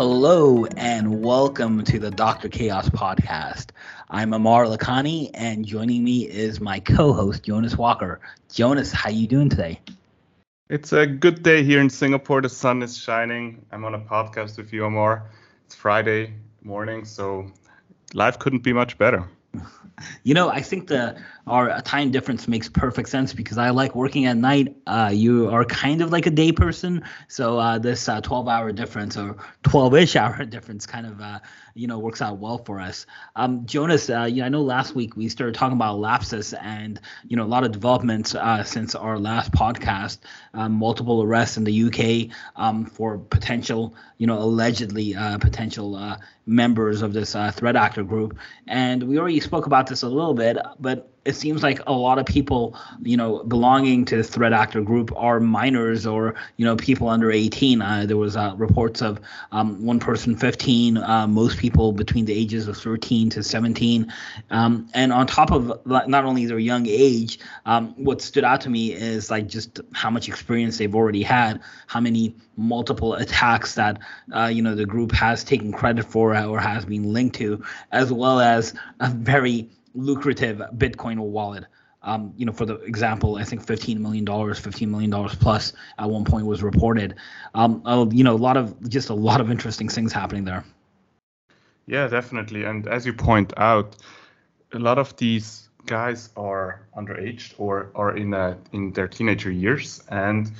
Hello 0.00 0.64
and 0.78 1.22
welcome 1.22 1.84
to 1.84 1.98
the 1.98 2.10
Dr. 2.10 2.48
Chaos 2.48 2.88
podcast. 2.88 3.66
I'm 4.08 4.32
Amar 4.32 4.64
Lakhani 4.64 5.28
and 5.34 5.62
joining 5.66 6.02
me 6.02 6.26
is 6.26 6.58
my 6.58 6.80
co-host 6.80 7.42
Jonas 7.42 7.76
Walker. 7.76 8.18
Jonas, 8.50 8.92
how 8.92 9.10
you 9.10 9.26
doing 9.26 9.50
today? 9.50 9.78
It's 10.70 10.94
a 10.94 11.06
good 11.06 11.42
day 11.42 11.62
here 11.62 11.82
in 11.82 11.90
Singapore. 11.90 12.40
The 12.40 12.48
sun 12.48 12.82
is 12.82 12.96
shining. 12.96 13.66
I'm 13.72 13.84
on 13.84 13.94
a 13.94 13.98
podcast 13.98 14.56
with 14.56 14.72
you, 14.72 14.86
Amar. 14.86 15.26
It's 15.66 15.74
Friday 15.74 16.32
morning, 16.62 17.04
so 17.04 17.52
life 18.14 18.38
couldn't 18.38 18.62
be 18.62 18.72
much 18.72 18.96
better. 18.96 19.28
You 20.22 20.32
know, 20.32 20.48
I 20.48 20.62
think 20.62 20.88
the 20.88 21.22
our 21.46 21.80
time 21.82 22.10
difference 22.10 22.46
makes 22.46 22.68
perfect 22.68 23.08
sense 23.08 23.32
because 23.32 23.58
I 23.58 23.70
like 23.70 23.94
working 23.94 24.26
at 24.26 24.36
night. 24.36 24.76
Uh, 24.86 25.10
you 25.12 25.48
are 25.50 25.64
kind 25.64 26.02
of 26.02 26.12
like 26.12 26.26
a 26.26 26.30
day 26.30 26.52
person, 26.52 27.02
so 27.28 27.58
uh, 27.58 27.78
this 27.78 28.08
uh, 28.08 28.20
12 28.20 28.48
hour 28.48 28.72
difference 28.72 29.16
or 29.16 29.36
12 29.62 29.94
ish 29.96 30.16
hour 30.16 30.44
difference 30.44 30.86
kind 30.86 31.06
of 31.06 31.20
uh, 31.20 31.40
you 31.74 31.86
know 31.86 31.98
works 31.98 32.20
out 32.20 32.38
well 32.38 32.58
for 32.58 32.80
us. 32.80 33.06
Um, 33.36 33.64
Jonas, 33.66 34.10
uh, 34.10 34.24
you 34.24 34.42
know, 34.42 34.46
I 34.46 34.48
know 34.48 34.62
last 34.62 34.94
week 34.94 35.16
we 35.16 35.28
started 35.28 35.54
talking 35.54 35.76
about 35.76 35.98
Lapsus 35.98 36.52
and 36.60 37.00
you 37.26 37.36
know 37.36 37.44
a 37.44 37.46
lot 37.46 37.64
of 37.64 37.72
developments 37.72 38.34
uh, 38.34 38.62
since 38.62 38.94
our 38.94 39.18
last 39.18 39.52
podcast. 39.52 40.18
Um, 40.52 40.72
multiple 40.72 41.22
arrests 41.22 41.56
in 41.56 41.64
the 41.64 41.84
UK 41.84 42.36
um, 42.56 42.84
for 42.84 43.18
potential, 43.18 43.94
you 44.18 44.26
know, 44.26 44.38
allegedly 44.38 45.14
potential 45.40 46.16
members 46.46 47.02
of 47.02 47.12
this 47.12 47.32
threat 47.32 47.76
actor 47.76 48.02
group, 48.02 48.36
and 48.66 49.02
we 49.04 49.18
already 49.18 49.40
spoke 49.40 49.66
about 49.66 49.86
this 49.86 50.02
a 50.02 50.08
little 50.08 50.34
bit, 50.34 50.56
but 50.80 51.08
it 51.24 51.34
seems 51.34 51.62
like 51.62 51.80
a 51.86 51.92
lot 51.92 52.18
of 52.18 52.24
people, 52.24 52.74
you 53.02 53.16
know, 53.16 53.44
belonging 53.44 54.06
to 54.06 54.16
the 54.16 54.22
threat 54.22 54.54
actor 54.54 54.80
group 54.80 55.12
are 55.14 55.38
minors 55.38 56.06
or 56.06 56.34
you 56.56 56.64
know 56.64 56.76
people 56.76 57.08
under 57.08 57.30
18. 57.30 57.82
Uh, 57.82 58.06
there 58.06 58.16
was 58.16 58.36
uh, 58.36 58.54
reports 58.56 59.02
of 59.02 59.20
um, 59.52 59.84
one 59.84 59.98
person 59.98 60.34
15, 60.34 60.96
uh, 60.96 61.26
most 61.26 61.58
people 61.58 61.92
between 61.92 62.24
the 62.24 62.32
ages 62.32 62.68
of 62.68 62.76
13 62.76 63.28
to 63.30 63.42
17, 63.42 64.10
um, 64.50 64.88
and 64.94 65.12
on 65.12 65.26
top 65.26 65.50
of 65.50 65.86
not 65.86 66.24
only 66.24 66.46
their 66.46 66.58
young 66.58 66.86
age, 66.86 67.38
um, 67.66 67.92
what 67.96 68.22
stood 68.22 68.44
out 68.44 68.62
to 68.62 68.70
me 68.70 68.92
is 68.92 69.30
like 69.30 69.46
just 69.46 69.80
how 69.92 70.08
much 70.08 70.26
experience 70.26 70.78
they've 70.78 70.94
already 70.94 71.22
had, 71.22 71.60
how 71.86 72.00
many 72.00 72.34
multiple 72.56 73.14
attacks 73.14 73.74
that 73.74 73.98
uh, 74.34 74.46
you 74.46 74.62
know 74.62 74.74
the 74.74 74.86
group 74.86 75.12
has 75.12 75.44
taken 75.44 75.70
credit 75.70 76.04
for 76.04 76.34
or 76.36 76.58
has 76.58 76.86
been 76.86 77.12
linked 77.12 77.36
to, 77.36 77.62
as 77.92 78.10
well 78.10 78.40
as 78.40 78.72
a 79.00 79.10
very 79.10 79.68
lucrative 79.94 80.58
Bitcoin 80.76 81.18
wallet. 81.18 81.64
Um, 82.02 82.32
you 82.36 82.46
know, 82.46 82.52
for 82.52 82.64
the 82.64 82.76
example, 82.76 83.36
I 83.36 83.44
think 83.44 83.66
fifteen 83.66 84.02
million 84.02 84.24
dollars, 84.24 84.58
fifteen 84.58 84.90
million 84.90 85.10
dollars 85.10 85.34
plus 85.34 85.74
at 85.98 86.08
one 86.08 86.24
point 86.24 86.46
was 86.46 86.62
reported. 86.62 87.16
Um, 87.54 87.82
uh, 87.84 88.06
you 88.10 88.24
know, 88.24 88.34
a 88.34 88.38
lot 88.38 88.56
of 88.56 88.88
just 88.88 89.10
a 89.10 89.14
lot 89.14 89.40
of 89.40 89.50
interesting 89.50 89.88
things 89.88 90.12
happening 90.12 90.44
there. 90.44 90.64
Yeah, 91.86 92.08
definitely. 92.08 92.64
And 92.64 92.86
as 92.88 93.04
you 93.04 93.12
point 93.12 93.52
out, 93.56 93.96
a 94.72 94.78
lot 94.78 94.98
of 94.98 95.14
these 95.16 95.68
guys 95.86 96.30
are 96.36 96.86
underage 96.96 97.52
or 97.58 97.90
are 97.94 98.16
in 98.16 98.32
a, 98.32 98.56
in 98.72 98.92
their 98.92 99.08
teenager 99.08 99.50
years, 99.50 100.02
and 100.08 100.50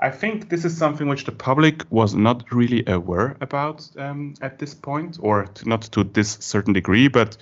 I 0.00 0.10
think 0.10 0.48
this 0.48 0.64
is 0.64 0.76
something 0.76 1.08
which 1.08 1.24
the 1.24 1.32
public 1.32 1.84
was 1.90 2.14
not 2.14 2.50
really 2.50 2.84
aware 2.86 3.36
about 3.40 3.88
um, 3.96 4.34
at 4.40 4.58
this 4.58 4.74
point, 4.74 5.18
or 5.20 5.46
to, 5.46 5.68
not 5.68 5.82
to 5.92 6.04
this 6.04 6.38
certain 6.40 6.72
degree, 6.72 7.08
but 7.08 7.36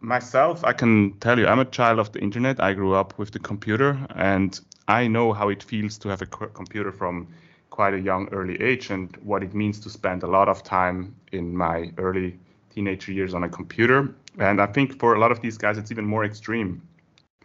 myself, 0.00 0.64
I 0.64 0.72
can 0.72 1.18
tell 1.20 1.38
you, 1.38 1.46
I'm 1.46 1.58
a 1.58 1.64
child 1.64 1.98
of 1.98 2.12
the 2.12 2.20
internet. 2.20 2.60
I 2.60 2.72
grew 2.74 2.94
up 2.94 3.18
with 3.18 3.30
the 3.30 3.38
computer, 3.38 3.98
and 4.14 4.58
I 4.88 5.08
know 5.08 5.32
how 5.32 5.48
it 5.48 5.62
feels 5.62 5.98
to 5.98 6.08
have 6.08 6.22
a 6.22 6.26
computer 6.26 6.92
from 6.92 7.28
quite 7.70 7.94
a 7.94 8.00
young, 8.00 8.28
early 8.28 8.60
age, 8.60 8.90
and 8.90 9.14
what 9.18 9.42
it 9.42 9.54
means 9.54 9.80
to 9.80 9.90
spend 9.90 10.22
a 10.22 10.26
lot 10.26 10.48
of 10.48 10.62
time 10.62 11.14
in 11.32 11.56
my 11.56 11.92
early 11.98 12.38
teenage 12.74 13.08
years 13.08 13.34
on 13.34 13.44
a 13.44 13.48
computer. 13.48 14.14
And 14.38 14.60
I 14.60 14.66
think 14.66 14.98
for 14.98 15.14
a 15.14 15.18
lot 15.18 15.32
of 15.32 15.40
these 15.40 15.58
guys, 15.58 15.78
it's 15.78 15.90
even 15.90 16.04
more 16.04 16.24
extreme 16.24 16.82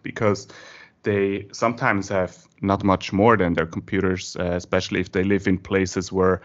because 0.04 0.48
they 1.04 1.48
sometimes 1.52 2.10
have 2.10 2.38
not 2.62 2.84
much 2.84 3.12
more 3.12 3.38
than 3.38 3.54
their 3.54 3.66
computers, 3.66 4.36
uh, 4.40 4.52
especially 4.54 5.00
if 5.00 5.12
they 5.12 5.24
live 5.24 5.48
in 5.48 5.58
places 5.58 6.12
where 6.12 6.42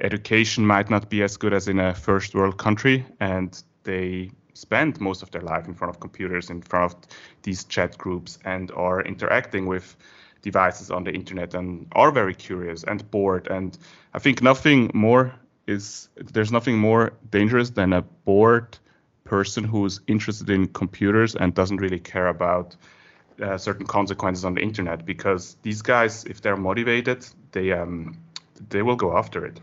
education 0.00 0.66
might 0.66 0.88
not 0.88 1.10
be 1.10 1.22
as 1.22 1.36
good 1.36 1.52
as 1.52 1.68
in 1.68 1.78
a 1.78 1.94
first 1.94 2.34
world 2.34 2.56
country 2.56 3.04
and 3.20 3.62
they 3.84 4.30
spend 4.54 5.00
most 5.00 5.22
of 5.22 5.30
their 5.30 5.42
life 5.42 5.66
in 5.66 5.74
front 5.74 5.94
of 5.94 6.00
computers, 6.00 6.50
in 6.50 6.62
front 6.62 6.92
of 6.92 7.00
these 7.42 7.64
chat 7.64 7.96
groups, 7.98 8.38
and 8.44 8.70
are 8.72 9.02
interacting 9.02 9.66
with 9.66 9.96
devices 10.42 10.90
on 10.90 11.04
the 11.04 11.12
internet 11.12 11.54
and 11.54 11.86
are 11.92 12.10
very 12.10 12.34
curious 12.34 12.82
and 12.84 13.08
bored. 13.10 13.46
And 13.48 13.76
I 14.14 14.18
think 14.18 14.42
nothing 14.42 14.90
more 14.94 15.34
is 15.66 16.08
there's 16.16 16.50
nothing 16.50 16.78
more 16.78 17.12
dangerous 17.30 17.70
than 17.70 17.92
a 17.92 18.02
bored 18.02 18.78
person 19.24 19.64
who's 19.64 20.00
interested 20.06 20.50
in 20.50 20.66
computers 20.68 21.34
and 21.36 21.54
doesn't 21.54 21.76
really 21.76 22.00
care 22.00 22.28
about 22.28 22.76
uh, 23.40 23.56
certain 23.56 23.86
consequences 23.86 24.44
on 24.44 24.54
the 24.54 24.60
internet 24.60 25.06
because 25.06 25.56
these 25.62 25.82
guys 25.82 26.24
if 26.24 26.40
they're 26.42 26.56
motivated 26.56 27.26
they 27.52 27.72
um 27.72 28.18
they 28.68 28.82
will 28.82 28.96
go 28.96 29.16
after 29.16 29.46
it 29.46 29.60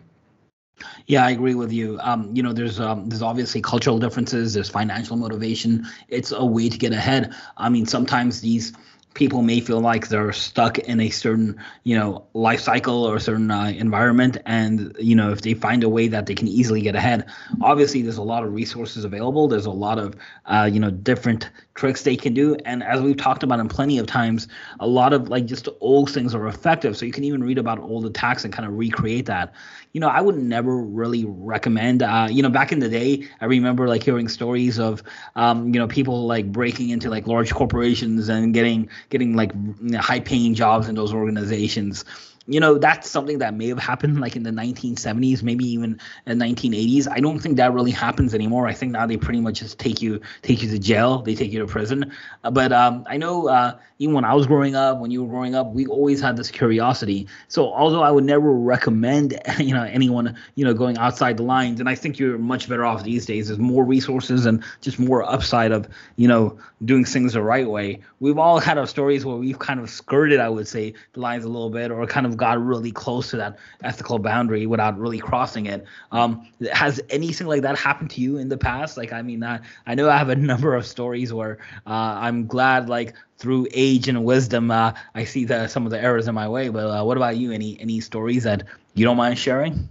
yeah, 1.06 1.26
I 1.26 1.32
agree 1.32 1.56
with 1.56 1.72
you. 1.72 2.00
Um, 2.02 2.36
you 2.36 2.44
know, 2.44 2.54
there's 2.54 2.80
um, 2.80 3.10
there's 3.10 3.22
obviously 3.22 3.62
cultural 3.62 4.00
differences. 4.00 4.54
There's 4.54 4.70
financial 4.70 5.18
motivation. 5.18 5.88
It's 6.10 6.32
a 6.32 6.46
way 6.46 6.70
to 6.70 6.78
get 6.78 6.94
ahead. 6.94 7.34
I 7.58 7.70
mean, 7.70 7.86
sometimes 7.86 8.42
these 8.42 8.74
people 9.18 9.42
may 9.42 9.60
feel 9.60 9.82
like 9.82 10.10
they're 10.10 10.32
stuck 10.32 10.78
in 10.78 11.00
a 11.00 11.10
certain 11.10 11.60
you 11.84 11.98
know 11.98 12.24
life 12.36 12.60
cycle 12.62 13.04
or 13.04 13.16
a 13.16 13.20
certain 13.20 13.50
uh, 13.50 13.66
environment 13.76 14.38
and 14.46 14.96
you 15.00 15.16
know 15.16 15.32
if 15.32 15.42
they 15.42 15.56
find 15.56 15.84
a 15.84 15.90
way 15.90 16.08
that 16.08 16.28
they 16.28 16.36
can 16.36 16.48
easily 16.48 16.82
get 16.82 16.96
ahead 16.96 17.26
obviously 17.62 18.04
there's 18.04 18.18
a 18.18 18.24
lot 18.24 18.44
of 18.44 18.54
resources 18.54 19.04
available 19.04 19.48
there's 19.48 19.66
a 19.66 19.72
lot 19.72 19.98
of 19.98 20.16
uh, 20.46 20.70
you 20.72 20.80
know 20.80 20.92
different 20.92 21.50
tricks 21.78 22.04
they 22.04 22.18
can 22.18 22.34
do. 22.34 22.56
And 22.66 22.84
as 22.84 23.00
we've 23.00 23.16
talked 23.16 23.44
about 23.44 23.60
in 23.60 23.70
plenty 23.70 23.98
of 23.98 24.08
times 24.08 24.48
a 24.80 24.88
lot 24.88 25.14
of 25.14 25.30
like 25.30 25.46
just 25.46 25.70
old 25.80 26.12
things 26.12 26.36
are 26.36 26.48
effective. 26.48 26.98
So 26.98 27.06
you 27.06 27.14
can 27.14 27.24
even 27.24 27.44
read 27.44 27.58
about 27.58 27.80
old 27.80 28.06
attacks 28.06 28.44
and 28.44 28.52
kind 28.52 28.68
of 28.68 28.78
recreate 28.78 29.28
that. 29.28 29.54
You 29.94 30.02
know 30.02 30.10
i 30.10 30.22
would 30.22 30.38
never 30.38 30.78
really 30.78 31.26
recommend 31.26 32.04
uh, 32.04 32.28
you 32.30 32.44
know 32.44 32.50
back 32.50 32.72
in 32.72 32.80
the 32.80 32.90
day 32.90 33.28
i 33.42 33.46
remember 33.46 33.88
like 33.88 34.04
hearing 34.04 34.28
stories 34.28 34.78
of 34.78 35.02
um, 35.36 35.74
you 35.74 35.80
know 35.80 35.88
people 35.88 36.28
like 36.28 36.52
breaking 36.52 36.90
into 36.90 37.10
like 37.10 37.26
large 37.26 37.52
corporations 37.52 38.30
and 38.30 38.54
getting 38.54 38.90
getting 39.10 39.36
like 39.36 39.52
high 39.96 40.20
paying 40.20 40.54
jobs 40.54 40.88
in 40.88 40.94
those 40.94 41.14
organizations 41.14 42.06
you 42.48 42.60
know 42.60 42.78
that's 42.78 43.10
something 43.10 43.40
that 43.40 43.54
may 43.54 43.68
have 43.68 43.80
happened 43.80 44.20
like 44.20 44.36
in 44.36 44.44
the 44.44 44.52
1970s 44.52 45.44
maybe 45.44 45.66
even 45.66 46.00
in 46.26 46.38
the 46.38 46.46
1980s 46.46 47.08
i 47.12 47.20
don't 47.20 47.40
think 47.40 47.58
that 47.58 47.74
really 47.74 47.92
happens 47.92 48.34
anymore. 48.34 48.68
I 48.68 48.74
think 48.74 48.92
now 48.92 49.06
they 49.06 49.18
pretty 49.18 49.42
much 49.42 49.60
just 49.60 49.80
take 49.80 50.02
you 50.02 50.22
take 50.42 50.62
you 50.62 50.70
to 50.70 50.80
jail. 50.80 51.22
They 51.22 51.36
take 51.36 51.52
you 51.52 51.60
to 51.60 51.66
prison. 51.66 52.12
Uh, 52.44 52.52
but 52.52 52.72
um, 52.72 53.06
i 53.10 53.18
know 53.18 53.48
uh, 53.48 53.78
even 54.00 54.14
when 54.16 54.26
i 54.26 54.34
was 54.34 54.48
growing 54.48 54.76
up 54.76 55.00
when 55.00 55.12
you 55.12 55.24
were 55.24 55.30
growing 55.30 55.56
up 55.56 55.74
we 55.74 55.86
always 55.88 56.22
had 56.22 56.38
this 56.38 56.52
curiosity. 56.52 57.28
So 57.48 57.74
although 57.74 58.04
i 58.04 58.12
would 58.12 58.24
never 58.24 58.52
recommend 58.52 59.40
you 59.60 59.74
know 59.74 59.84
anyone 59.84 60.36
you 60.56 60.66
know 60.66 60.74
going 60.74 60.98
outside 60.98 61.38
the 61.38 61.44
lines 61.44 61.80
and 61.80 61.90
i 61.90 61.96
think 61.96 62.20
you're 62.20 62.38
much 62.38 62.70
better 62.70 62.86
off 62.86 63.04
these 63.04 63.26
days 63.26 63.48
there's 63.48 63.60
more 63.60 63.84
resources 63.84 64.46
and 64.46 64.64
just 64.82 65.00
more 65.00 65.24
upside 65.24 65.72
of 65.72 65.88
you 66.16 66.28
know 66.28 66.58
doing 66.86 67.04
things 67.06 67.34
the 67.34 67.42
right 67.42 67.68
way. 67.68 68.00
We've 68.20 68.38
all 68.38 68.60
had 68.60 68.78
our 68.78 68.88
stories 68.88 69.26
where 69.26 69.36
we've 69.36 69.60
kind 69.60 69.80
of 69.80 69.90
skirted 69.90 70.40
i 70.40 70.50
would 70.50 70.68
say 70.68 70.94
the 71.14 71.20
lines 71.20 71.44
a 71.44 71.50
little 71.50 71.70
bit 71.70 71.92
or 71.92 72.06
kind 72.06 72.26
of 72.26 72.37
got 72.38 72.64
really 72.64 72.92
close 72.92 73.32
to 73.32 73.38
that 73.38 73.58
ethical 73.84 74.20
boundary 74.20 74.66
without 74.66 74.98
really 74.98 75.20
crossing 75.20 75.66
it. 75.66 75.86
Um, 76.12 76.48
has 76.72 77.02
anything 77.10 77.48
like 77.48 77.64
that 77.64 77.78
happened 77.78 78.12
to 78.12 78.22
you 78.22 78.38
in 78.38 78.50
the 78.50 78.58
past? 78.58 78.96
Like, 78.98 79.12
I 79.12 79.22
mean, 79.22 79.44
I, 79.44 79.60
I 79.86 79.96
know 79.96 80.10
I 80.10 80.18
have 80.18 80.30
a 80.30 80.36
number 80.52 80.76
of 80.76 80.86
stories 80.86 81.34
where 81.34 81.58
uh, 81.86 81.90
I'm 82.20 82.48
glad, 82.48 82.88
like, 82.88 83.14
through 83.38 83.68
age 83.72 84.08
and 84.08 84.24
wisdom, 84.24 84.72
uh, 84.72 84.94
I 85.14 85.24
see 85.24 85.46
the, 85.46 85.68
some 85.68 85.86
of 85.86 85.92
the 85.92 86.02
errors 86.02 86.28
in 86.28 86.36
my 86.36 86.48
way. 86.48 86.70
But 86.70 86.88
uh, 86.88 87.04
what 87.04 87.18
about 87.18 87.38
you? 87.38 87.52
Any 87.52 87.80
any 87.80 88.00
stories 88.00 88.44
that 88.44 88.64
you 88.96 89.06
don't 89.06 89.18
mind 89.18 89.38
sharing? 89.38 89.90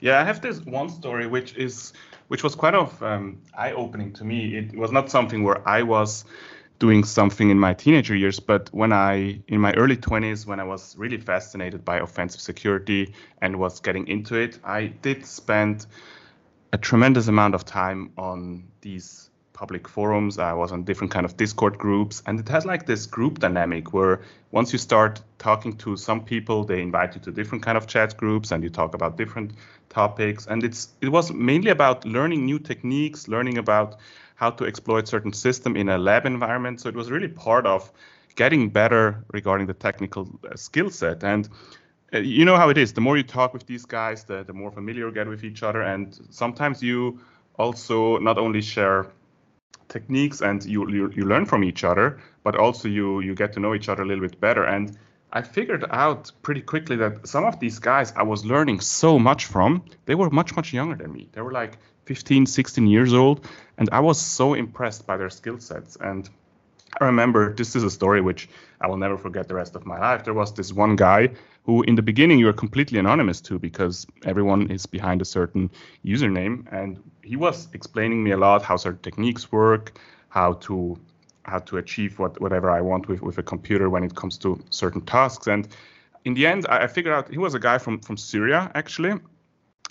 Yeah, 0.00 0.20
I 0.20 0.24
have 0.24 0.40
this 0.40 0.60
one 0.60 0.88
story 0.88 1.26
which 1.26 1.54
is 1.56 1.92
which 2.28 2.42
was 2.42 2.54
quite 2.54 2.74
of 2.74 3.02
um, 3.02 3.40
eye 3.56 3.72
opening 3.72 4.12
to 4.14 4.24
me. 4.24 4.56
It 4.56 4.76
was 4.76 4.92
not 4.92 5.10
something 5.10 5.42
where 5.42 5.66
I 5.68 5.82
was 5.82 6.24
doing 6.80 7.04
something 7.04 7.50
in 7.50 7.58
my 7.58 7.74
teenager 7.74 8.16
years, 8.16 8.40
but 8.40 8.70
when 8.72 8.92
I, 8.92 9.38
in 9.46 9.60
my 9.60 9.72
early 9.74 9.96
20s, 9.96 10.46
when 10.46 10.58
I 10.58 10.64
was 10.64 10.96
really 10.96 11.18
fascinated 11.18 11.84
by 11.84 11.98
offensive 11.98 12.40
security 12.40 13.14
and 13.42 13.56
was 13.56 13.80
getting 13.80 14.08
into 14.08 14.34
it, 14.34 14.58
I 14.64 14.86
did 14.86 15.26
spend 15.26 15.86
a 16.72 16.78
tremendous 16.78 17.28
amount 17.28 17.54
of 17.54 17.64
time 17.66 18.12
on 18.16 18.64
these 18.80 19.28
public 19.52 19.86
forums. 19.86 20.38
I 20.38 20.54
was 20.54 20.72
on 20.72 20.84
different 20.84 21.10
kind 21.12 21.26
of 21.26 21.36
Discord 21.36 21.76
groups, 21.76 22.22
and 22.24 22.40
it 22.40 22.48
has 22.48 22.64
like 22.64 22.86
this 22.86 23.04
group 23.04 23.40
dynamic 23.40 23.92
where 23.92 24.22
once 24.50 24.72
you 24.72 24.78
start 24.78 25.20
talking 25.38 25.76
to 25.76 25.98
some 25.98 26.24
people, 26.24 26.64
they 26.64 26.80
invite 26.80 27.14
you 27.14 27.20
to 27.20 27.30
different 27.30 27.62
kind 27.62 27.76
of 27.76 27.86
chat 27.86 28.16
groups, 28.16 28.52
and 28.52 28.64
you 28.64 28.70
talk 28.70 28.94
about 28.94 29.18
different 29.18 29.52
topics. 29.90 30.46
And 30.46 30.64
it's 30.64 30.88
it 31.02 31.10
was 31.10 31.30
mainly 31.30 31.70
about 31.70 32.06
learning 32.06 32.46
new 32.46 32.58
techniques, 32.58 33.28
learning 33.28 33.58
about 33.58 33.98
how 34.40 34.50
to 34.50 34.64
exploit 34.64 35.06
certain 35.06 35.34
system 35.34 35.76
in 35.76 35.90
a 35.90 35.98
lab 35.98 36.24
environment. 36.24 36.80
So 36.80 36.88
it 36.88 36.96
was 36.96 37.10
really 37.10 37.28
part 37.28 37.66
of 37.66 37.92
getting 38.36 38.70
better 38.70 39.22
regarding 39.32 39.66
the 39.66 39.74
technical 39.74 40.26
uh, 40.50 40.56
skill 40.56 40.88
set. 40.88 41.22
And 41.22 41.46
uh, 42.14 42.20
you 42.20 42.46
know 42.46 42.56
how 42.56 42.70
it 42.70 42.78
is. 42.78 42.94
The 42.94 43.02
more 43.02 43.18
you 43.18 43.22
talk 43.22 43.52
with 43.52 43.66
these 43.66 43.84
guys, 43.84 44.24
the, 44.24 44.42
the 44.42 44.54
more 44.54 44.70
familiar 44.70 45.06
you 45.08 45.12
get 45.12 45.28
with 45.28 45.44
each 45.44 45.62
other. 45.62 45.82
And 45.82 46.18
sometimes 46.30 46.82
you 46.82 47.20
also 47.58 48.16
not 48.16 48.38
only 48.38 48.62
share 48.62 49.08
techniques 49.88 50.40
and 50.40 50.64
you, 50.64 50.88
you, 50.88 51.12
you 51.14 51.26
learn 51.26 51.44
from 51.44 51.62
each 51.62 51.84
other, 51.84 52.18
but 52.42 52.56
also 52.56 52.88
you, 52.88 53.20
you 53.20 53.34
get 53.34 53.52
to 53.52 53.60
know 53.60 53.74
each 53.74 53.90
other 53.90 54.04
a 54.04 54.06
little 54.06 54.26
bit 54.26 54.40
better. 54.40 54.64
And 54.64 54.96
I 55.32 55.42
figured 55.42 55.84
out 55.90 56.32
pretty 56.42 56.60
quickly 56.60 56.96
that 56.96 57.28
some 57.28 57.44
of 57.44 57.60
these 57.60 57.78
guys 57.78 58.12
I 58.16 58.22
was 58.22 58.44
learning 58.44 58.80
so 58.80 59.18
much 59.18 59.46
from, 59.46 59.84
they 60.06 60.14
were 60.14 60.30
much, 60.30 60.56
much 60.56 60.72
younger 60.72 60.96
than 60.96 61.12
me. 61.12 61.28
They 61.32 61.40
were 61.40 61.52
like 61.52 61.78
15, 62.06 62.46
16 62.46 62.86
years 62.86 63.12
old. 63.12 63.46
And 63.78 63.88
I 63.92 64.00
was 64.00 64.20
so 64.20 64.54
impressed 64.54 65.06
by 65.06 65.16
their 65.16 65.30
skill 65.30 65.60
sets. 65.60 65.96
And 66.00 66.28
I 67.00 67.04
remember 67.04 67.54
this 67.54 67.76
is 67.76 67.84
a 67.84 67.90
story 67.90 68.20
which 68.20 68.48
I 68.80 68.88
will 68.88 68.96
never 68.96 69.16
forget 69.16 69.46
the 69.46 69.54
rest 69.54 69.76
of 69.76 69.86
my 69.86 70.00
life. 70.00 70.24
There 70.24 70.34
was 70.34 70.52
this 70.52 70.72
one 70.72 70.96
guy 70.96 71.30
who, 71.64 71.82
in 71.82 71.94
the 71.94 72.02
beginning, 72.02 72.40
you 72.40 72.46
were 72.46 72.52
completely 72.52 72.98
anonymous 72.98 73.40
to 73.42 73.58
because 73.58 74.06
everyone 74.24 74.70
is 74.70 74.86
behind 74.86 75.22
a 75.22 75.24
certain 75.24 75.70
username, 76.04 76.66
and 76.72 76.98
he 77.22 77.36
was 77.36 77.68
explaining 77.74 78.24
me 78.24 78.32
a 78.32 78.36
lot 78.36 78.62
how 78.62 78.76
certain 78.76 79.02
techniques 79.02 79.52
work, 79.52 79.98
how 80.30 80.54
to 80.54 80.98
how 81.44 81.58
to 81.58 81.78
achieve 81.78 82.18
what 82.18 82.40
whatever 82.40 82.70
I 82.70 82.80
want 82.80 83.08
with 83.08 83.22
with 83.22 83.38
a 83.38 83.42
computer 83.42 83.88
when 83.88 84.04
it 84.04 84.14
comes 84.14 84.38
to 84.38 84.58
certain 84.70 85.00
tasks. 85.02 85.46
And 85.46 85.68
in 86.24 86.34
the 86.34 86.46
end, 86.46 86.66
I, 86.68 86.84
I 86.84 86.86
figured 86.86 87.14
out 87.14 87.30
he 87.30 87.38
was 87.38 87.54
a 87.54 87.58
guy 87.58 87.78
from 87.78 88.00
from 88.00 88.16
Syria 88.16 88.70
actually, 88.74 89.14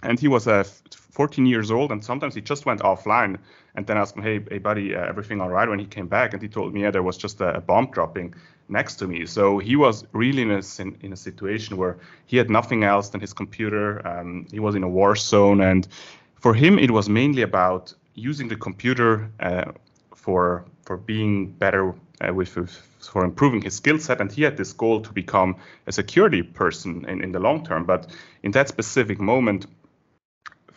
and 0.04 0.20
he 0.20 0.28
was 0.28 0.48
uh, 0.48 0.64
14 0.94 1.46
years 1.46 1.72
old. 1.72 1.92
And 1.92 2.04
sometimes 2.04 2.36
he 2.36 2.42
just 2.42 2.66
went 2.66 2.82
offline 2.82 3.38
and 3.76 3.86
then 3.88 3.98
asked 3.98 4.16
him 4.16 4.24
hey 4.24 4.40
hey 4.50 4.60
buddy 4.60 4.96
uh, 4.96 5.06
everything 5.06 5.42
all 5.42 5.50
right? 5.50 5.68
When 5.68 5.80
he 5.80 5.86
came 5.86 6.08
back. 6.08 6.34
And 6.34 6.42
he 6.42 6.48
told 6.48 6.74
me 6.74 6.82
yeah 6.82 6.92
there 6.92 7.04
was 7.04 7.18
just 7.18 7.42
a, 7.42 7.56
a 7.56 7.62
bomb 7.62 7.92
dropping 7.92 8.34
next 8.70 8.96
to 8.96 9.08
me. 9.08 9.26
So 9.26 9.58
he 9.58 9.76
was 9.76 10.06
really 10.14 10.44
in 10.44 10.52
a, 10.52 10.62
in, 10.80 10.98
in 11.02 11.14
a 11.14 11.18
situation 11.18 11.78
where 11.78 11.98
he 12.28 12.38
had 12.38 12.50
nothing 12.50 12.84
else 12.84 13.10
than 13.10 13.20
his 13.22 13.34
computer. 13.34 14.06
Um, 14.08 14.46
he 14.52 14.60
was 14.60 14.76
in 14.76 14.84
a 14.84 14.90
war 14.90 15.16
zone. 15.16 15.62
And 15.62 15.88
for 16.36 16.54
him 16.54 16.78
it 16.78 16.92
was 16.92 17.10
mainly 17.10 17.42
about 17.42 17.94
using 18.14 18.48
the 18.48 18.56
computer 18.56 19.30
uh, 19.40 19.72
for 20.20 20.66
for 20.84 20.98
being 20.98 21.52
better 21.52 21.94
uh, 22.22 22.34
with, 22.34 22.56
with, 22.56 22.72
for 23.00 23.24
improving 23.24 23.62
his 23.62 23.76
skill 23.76 24.00
set 24.00 24.20
and 24.22 24.32
he 24.32 24.44
had 24.44 24.58
this 24.58 24.74
goal 24.74 25.02
to 25.02 25.14
become 25.14 25.56
a 25.88 25.92
security 25.92 26.42
person 26.44 27.06
in, 27.08 27.24
in 27.24 27.32
the 27.32 27.40
long 27.40 27.66
term 27.66 27.86
but 27.86 28.08
in 28.44 28.52
that 28.52 28.68
specific 28.68 29.20
moment 29.20 29.66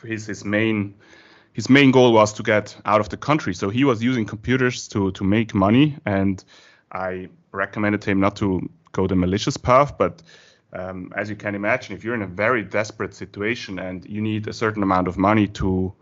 his 0.05 0.27
his 0.27 0.45
main 0.45 0.95
his 1.53 1.69
main 1.69 1.91
goal 1.91 2.13
was 2.13 2.33
to 2.35 2.43
get 2.43 2.77
out 2.85 3.01
of 3.01 3.09
the 3.09 3.17
country. 3.17 3.55
So 3.55 3.69
he 3.69 3.85
was 3.85 4.03
using 4.03 4.25
computers 4.25 4.89
to 4.89 5.13
to 5.13 5.25
make 5.25 5.55
money, 5.55 5.97
and 6.07 6.43
I 6.91 7.29
recommended 7.53 8.05
him 8.05 8.21
not 8.21 8.37
to 8.37 8.69
go 8.93 9.07
the 9.07 9.17
malicious 9.17 9.57
path. 9.57 9.99
But 9.99 10.23
um, 10.73 11.13
as 11.17 11.29
you 11.29 11.37
can 11.37 11.55
imagine, 11.55 11.95
if 11.95 12.05
you're 12.05 12.15
in 12.15 12.23
a 12.23 12.27
very 12.27 12.63
desperate 12.63 13.15
situation 13.15 13.79
and 13.79 14.05
you 14.07 14.23
need 14.23 14.49
a 14.49 14.53
certain 14.53 14.83
amount 14.83 15.09
of 15.09 15.19
money 15.19 15.47
to 15.49 15.93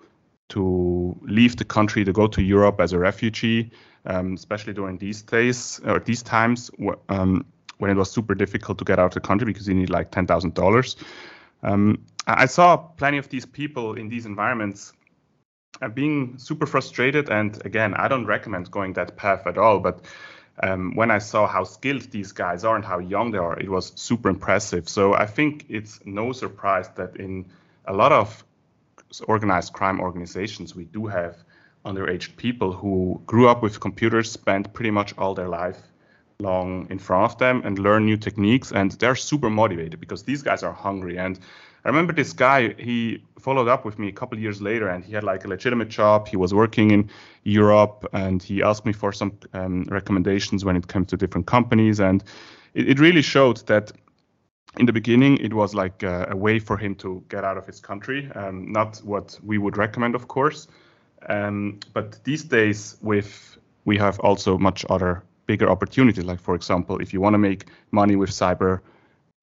to 0.50 1.18
leave 1.22 1.56
the 1.56 1.64
country 1.64 2.04
to 2.04 2.12
go 2.12 2.26
to 2.28 2.42
Europe 2.42 2.80
as 2.80 2.92
a 2.92 2.98
refugee, 2.98 3.70
um, 4.06 4.34
especially 4.34 4.72
during 4.72 4.98
these 4.98 5.22
days 5.22 5.80
or 5.84 6.00
these 6.00 6.22
times 6.22 6.70
um, 7.08 7.44
when 7.78 7.90
it 7.90 7.96
was 7.96 8.10
super 8.10 8.34
difficult 8.34 8.78
to 8.78 8.84
get 8.84 8.98
out 8.98 9.06
of 9.06 9.14
the 9.14 9.20
country 9.20 9.46
because 9.46 9.66
you 9.66 9.74
need 9.74 9.90
like 9.90 10.10
ten 10.10 10.26
thousand 10.26 10.54
dollars. 10.54 10.96
Um, 11.62 12.04
I 12.26 12.46
saw 12.46 12.76
plenty 12.76 13.18
of 13.18 13.28
these 13.28 13.46
people 13.46 13.94
in 13.94 14.08
these 14.08 14.26
environments 14.26 14.92
uh, 15.82 15.88
being 15.88 16.38
super 16.38 16.66
frustrated. 16.66 17.30
And 17.30 17.64
again, 17.64 17.94
I 17.94 18.08
don't 18.08 18.26
recommend 18.26 18.70
going 18.70 18.94
that 18.94 19.16
path 19.16 19.46
at 19.46 19.58
all. 19.58 19.80
But 19.80 20.04
um, 20.62 20.94
when 20.94 21.10
I 21.10 21.18
saw 21.18 21.46
how 21.46 21.64
skilled 21.64 22.02
these 22.10 22.32
guys 22.32 22.64
are 22.64 22.76
and 22.76 22.84
how 22.84 22.98
young 22.98 23.30
they 23.30 23.38
are, 23.38 23.58
it 23.58 23.68
was 23.68 23.92
super 23.96 24.28
impressive. 24.28 24.88
So 24.88 25.14
I 25.14 25.26
think 25.26 25.66
it's 25.68 26.00
no 26.04 26.32
surprise 26.32 26.88
that 26.96 27.16
in 27.16 27.46
a 27.86 27.92
lot 27.92 28.12
of 28.12 28.44
organized 29.26 29.72
crime 29.72 30.00
organizations, 30.00 30.74
we 30.74 30.84
do 30.84 31.06
have 31.06 31.36
underage 31.84 32.36
people 32.36 32.72
who 32.72 33.20
grew 33.26 33.48
up 33.48 33.62
with 33.62 33.80
computers, 33.80 34.30
spent 34.30 34.72
pretty 34.72 34.90
much 34.90 35.14
all 35.18 35.34
their 35.34 35.48
life 35.48 35.80
long 36.40 36.86
in 36.90 36.98
front 36.98 37.32
of 37.32 37.38
them 37.38 37.62
and 37.64 37.78
learn 37.78 38.04
new 38.04 38.16
techniques. 38.16 38.72
And 38.72 38.92
they're 38.92 39.14
super 39.14 39.50
motivated 39.50 40.00
because 40.00 40.22
these 40.22 40.42
guys 40.42 40.62
are 40.62 40.72
hungry. 40.72 41.18
And 41.18 41.38
I 41.84 41.88
remember 41.88 42.12
this 42.12 42.32
guy, 42.32 42.74
he 42.78 43.22
followed 43.38 43.68
up 43.68 43.84
with 43.84 43.98
me 43.98 44.08
a 44.08 44.12
couple 44.12 44.38
years 44.38 44.60
later 44.60 44.88
and 44.88 45.04
he 45.04 45.12
had 45.12 45.24
like 45.24 45.44
a 45.44 45.48
legitimate 45.48 45.88
job. 45.88 46.28
He 46.28 46.36
was 46.36 46.52
working 46.52 46.90
in 46.90 47.10
Europe 47.44 48.06
and 48.12 48.42
he 48.42 48.62
asked 48.62 48.84
me 48.84 48.92
for 48.92 49.12
some 49.12 49.38
um, 49.54 49.84
recommendations 49.84 50.64
when 50.64 50.76
it 50.76 50.88
came 50.88 51.04
to 51.06 51.16
different 51.16 51.46
companies. 51.46 52.00
And 52.00 52.22
it, 52.74 52.90
it, 52.90 53.00
really 53.00 53.22
showed 53.22 53.66
that 53.66 53.92
in 54.78 54.86
the 54.86 54.92
beginning, 54.92 55.38
it 55.38 55.52
was 55.52 55.74
like 55.74 56.02
a, 56.02 56.28
a 56.30 56.36
way 56.36 56.58
for 56.58 56.76
him 56.76 56.94
to 56.96 57.22
get 57.28 57.44
out 57.44 57.56
of 57.56 57.66
his 57.66 57.80
country. 57.80 58.30
Um, 58.34 58.70
not 58.70 58.98
what 58.98 59.38
we 59.42 59.58
would 59.58 59.76
recommend, 59.76 60.14
of 60.14 60.28
course. 60.28 60.68
Um, 61.28 61.80
but 61.92 62.22
these 62.24 62.44
days, 62.44 62.96
with 63.02 63.58
we 63.84 63.98
have 63.98 64.20
also 64.20 64.58
much 64.58 64.84
other 64.88 65.22
bigger 65.46 65.68
opportunities. 65.68 66.24
Like 66.24 66.40
for 66.40 66.54
example, 66.54 66.98
if 66.98 67.12
you 67.12 67.20
want 67.20 67.34
to 67.34 67.38
make 67.38 67.66
money 67.90 68.16
with 68.16 68.30
cyber 68.30 68.80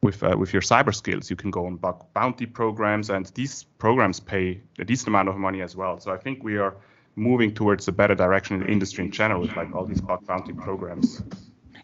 with 0.02 0.24
uh, 0.24 0.36
with 0.38 0.54
your 0.54 0.62
cyber 0.62 0.94
skills. 0.94 1.30
You 1.30 1.36
can 1.36 1.52
go 1.52 1.66
on 1.66 1.76
bug 1.78 2.06
bounty 2.14 2.46
programs, 2.46 3.10
and 3.10 3.26
these 3.36 3.64
programs 3.64 4.20
pay 4.20 4.62
a 4.80 4.86
decent 4.86 5.08
amount 5.10 5.30
of 5.30 5.38
money 5.38 5.62
as 5.62 5.76
well. 5.76 6.00
So 6.00 6.12
I 6.14 6.18
think 6.18 6.44
we 6.44 6.58
are 6.58 6.76
moving 7.16 7.54
towards 7.54 7.88
a 7.88 7.92
better 7.92 8.16
direction 8.16 8.56
in 8.56 8.62
the 8.62 8.72
industry 8.72 9.04
in 9.06 9.12
general 9.12 9.42
with 9.42 9.56
like 9.56 9.74
all 9.74 9.86
these 9.86 10.02
bug 10.02 10.26
bounty 10.28 10.54
programs. 10.54 11.24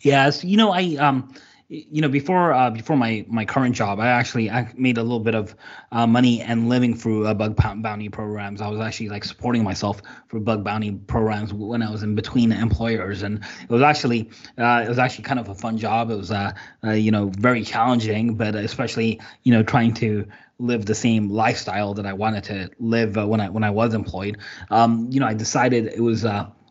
Yes, 0.01 0.43
you 0.43 0.57
know, 0.57 0.71
I 0.71 0.95
um 0.97 1.33
you 1.69 2.01
know 2.01 2.09
before 2.09 2.53
uh, 2.53 2.69
before 2.69 2.95
my 2.97 3.25
my 3.27 3.45
current 3.45 3.75
job 3.75 3.99
i 3.99 4.07
actually 4.07 4.49
i 4.49 4.71
made 4.77 4.97
a 4.97 5.01
little 5.01 5.19
bit 5.19 5.35
of 5.35 5.55
uh, 5.91 6.05
money 6.05 6.41
and 6.41 6.69
living 6.69 6.95
through 6.95 7.25
uh, 7.25 7.33
bug 7.33 7.55
bounty 7.81 8.09
programs. 8.09 8.61
I 8.61 8.67
was 8.67 8.79
actually 8.79 9.09
like 9.09 9.23
supporting 9.23 9.63
myself 9.63 10.01
for 10.27 10.39
bug 10.39 10.63
bounty 10.63 10.91
programs 10.91 11.53
when 11.53 11.81
i 11.81 11.89
was 11.89 12.03
in 12.03 12.15
between 12.15 12.51
employers. 12.51 13.23
And 13.23 13.43
it 13.61 13.69
was 13.69 13.81
actually 13.81 14.29
uh, 14.57 14.83
it 14.85 14.89
was 14.89 14.99
actually 14.99 15.23
kind 15.23 15.39
of 15.39 15.49
a 15.49 15.55
fun 15.55 15.77
job. 15.77 16.11
It 16.11 16.17
was 16.17 16.31
uh, 16.31 16.51
uh, 16.83 16.91
you 16.91 17.11
know 17.11 17.31
very 17.37 17.63
challenging 17.63 18.35
but 18.35 18.55
especially 18.55 19.19
you 19.43 19.53
know 19.53 19.63
trying 19.63 19.93
to 19.95 20.27
live 20.59 20.85
the 20.85 20.95
same 20.95 21.29
lifestyle 21.29 21.93
that 21.95 22.05
i 22.05 22.13
wanted 22.13 22.43
to 22.43 22.69
live 22.79 23.15
when 23.15 23.41
i 23.41 23.49
when 23.49 23.63
i 23.63 23.69
was 23.69 23.93
employed. 23.93 24.37
Um, 24.69 25.07
you 25.11 25.19
know 25.19 25.27
i 25.27 25.33
decided 25.33 25.87
it 25.87 26.01
was 26.01 26.25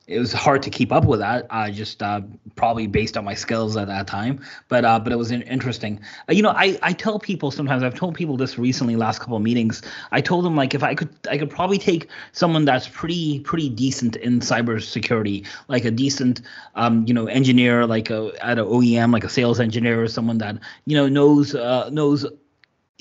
it 0.08 0.18
was 0.18 0.32
hard 0.32 0.62
to 0.64 0.70
keep 0.70 0.90
up 0.90 1.04
with 1.04 1.20
that. 1.20 1.46
Uh, 1.48 1.70
just 1.70 2.02
uh, 2.02 2.20
probably 2.56 2.86
based 2.88 3.16
on 3.16 3.24
my 3.24 3.34
skills 3.34 3.76
at 3.76 3.86
that 3.86 4.06
time, 4.06 4.44
but 4.68 4.84
uh, 4.84 4.98
but 4.98 5.12
it 5.12 5.16
was 5.16 5.30
interesting. 5.30 6.00
Uh, 6.28 6.32
you 6.32 6.42
know, 6.42 6.50
I, 6.50 6.78
I 6.82 6.92
tell 6.92 7.20
people 7.20 7.50
sometimes. 7.52 7.84
I've 7.84 7.94
told 7.94 8.14
people 8.14 8.36
this 8.36 8.58
recently, 8.58 8.96
last 8.96 9.20
couple 9.20 9.36
of 9.36 9.42
meetings. 9.42 9.80
I 10.10 10.20
told 10.20 10.44
them 10.44 10.56
like 10.56 10.74
if 10.74 10.82
I 10.82 10.94
could, 10.94 11.10
I 11.30 11.38
could 11.38 11.50
probably 11.50 11.78
take 11.78 12.08
someone 12.32 12.64
that's 12.64 12.88
pretty 12.88 13.40
pretty 13.40 13.68
decent 13.68 14.16
in 14.16 14.40
cybersecurity, 14.40 15.46
like 15.68 15.84
a 15.84 15.90
decent, 15.90 16.42
um, 16.74 17.04
you 17.06 17.14
know, 17.14 17.26
engineer, 17.26 17.86
like 17.86 18.10
a, 18.10 18.32
at 18.42 18.58
an 18.58 18.64
OEM, 18.64 19.12
like 19.12 19.24
a 19.24 19.28
sales 19.28 19.60
engineer, 19.60 20.02
or 20.02 20.08
someone 20.08 20.38
that 20.38 20.58
you 20.84 20.96
know 20.96 21.08
knows 21.08 21.54
uh, 21.54 21.88
knows 21.90 22.26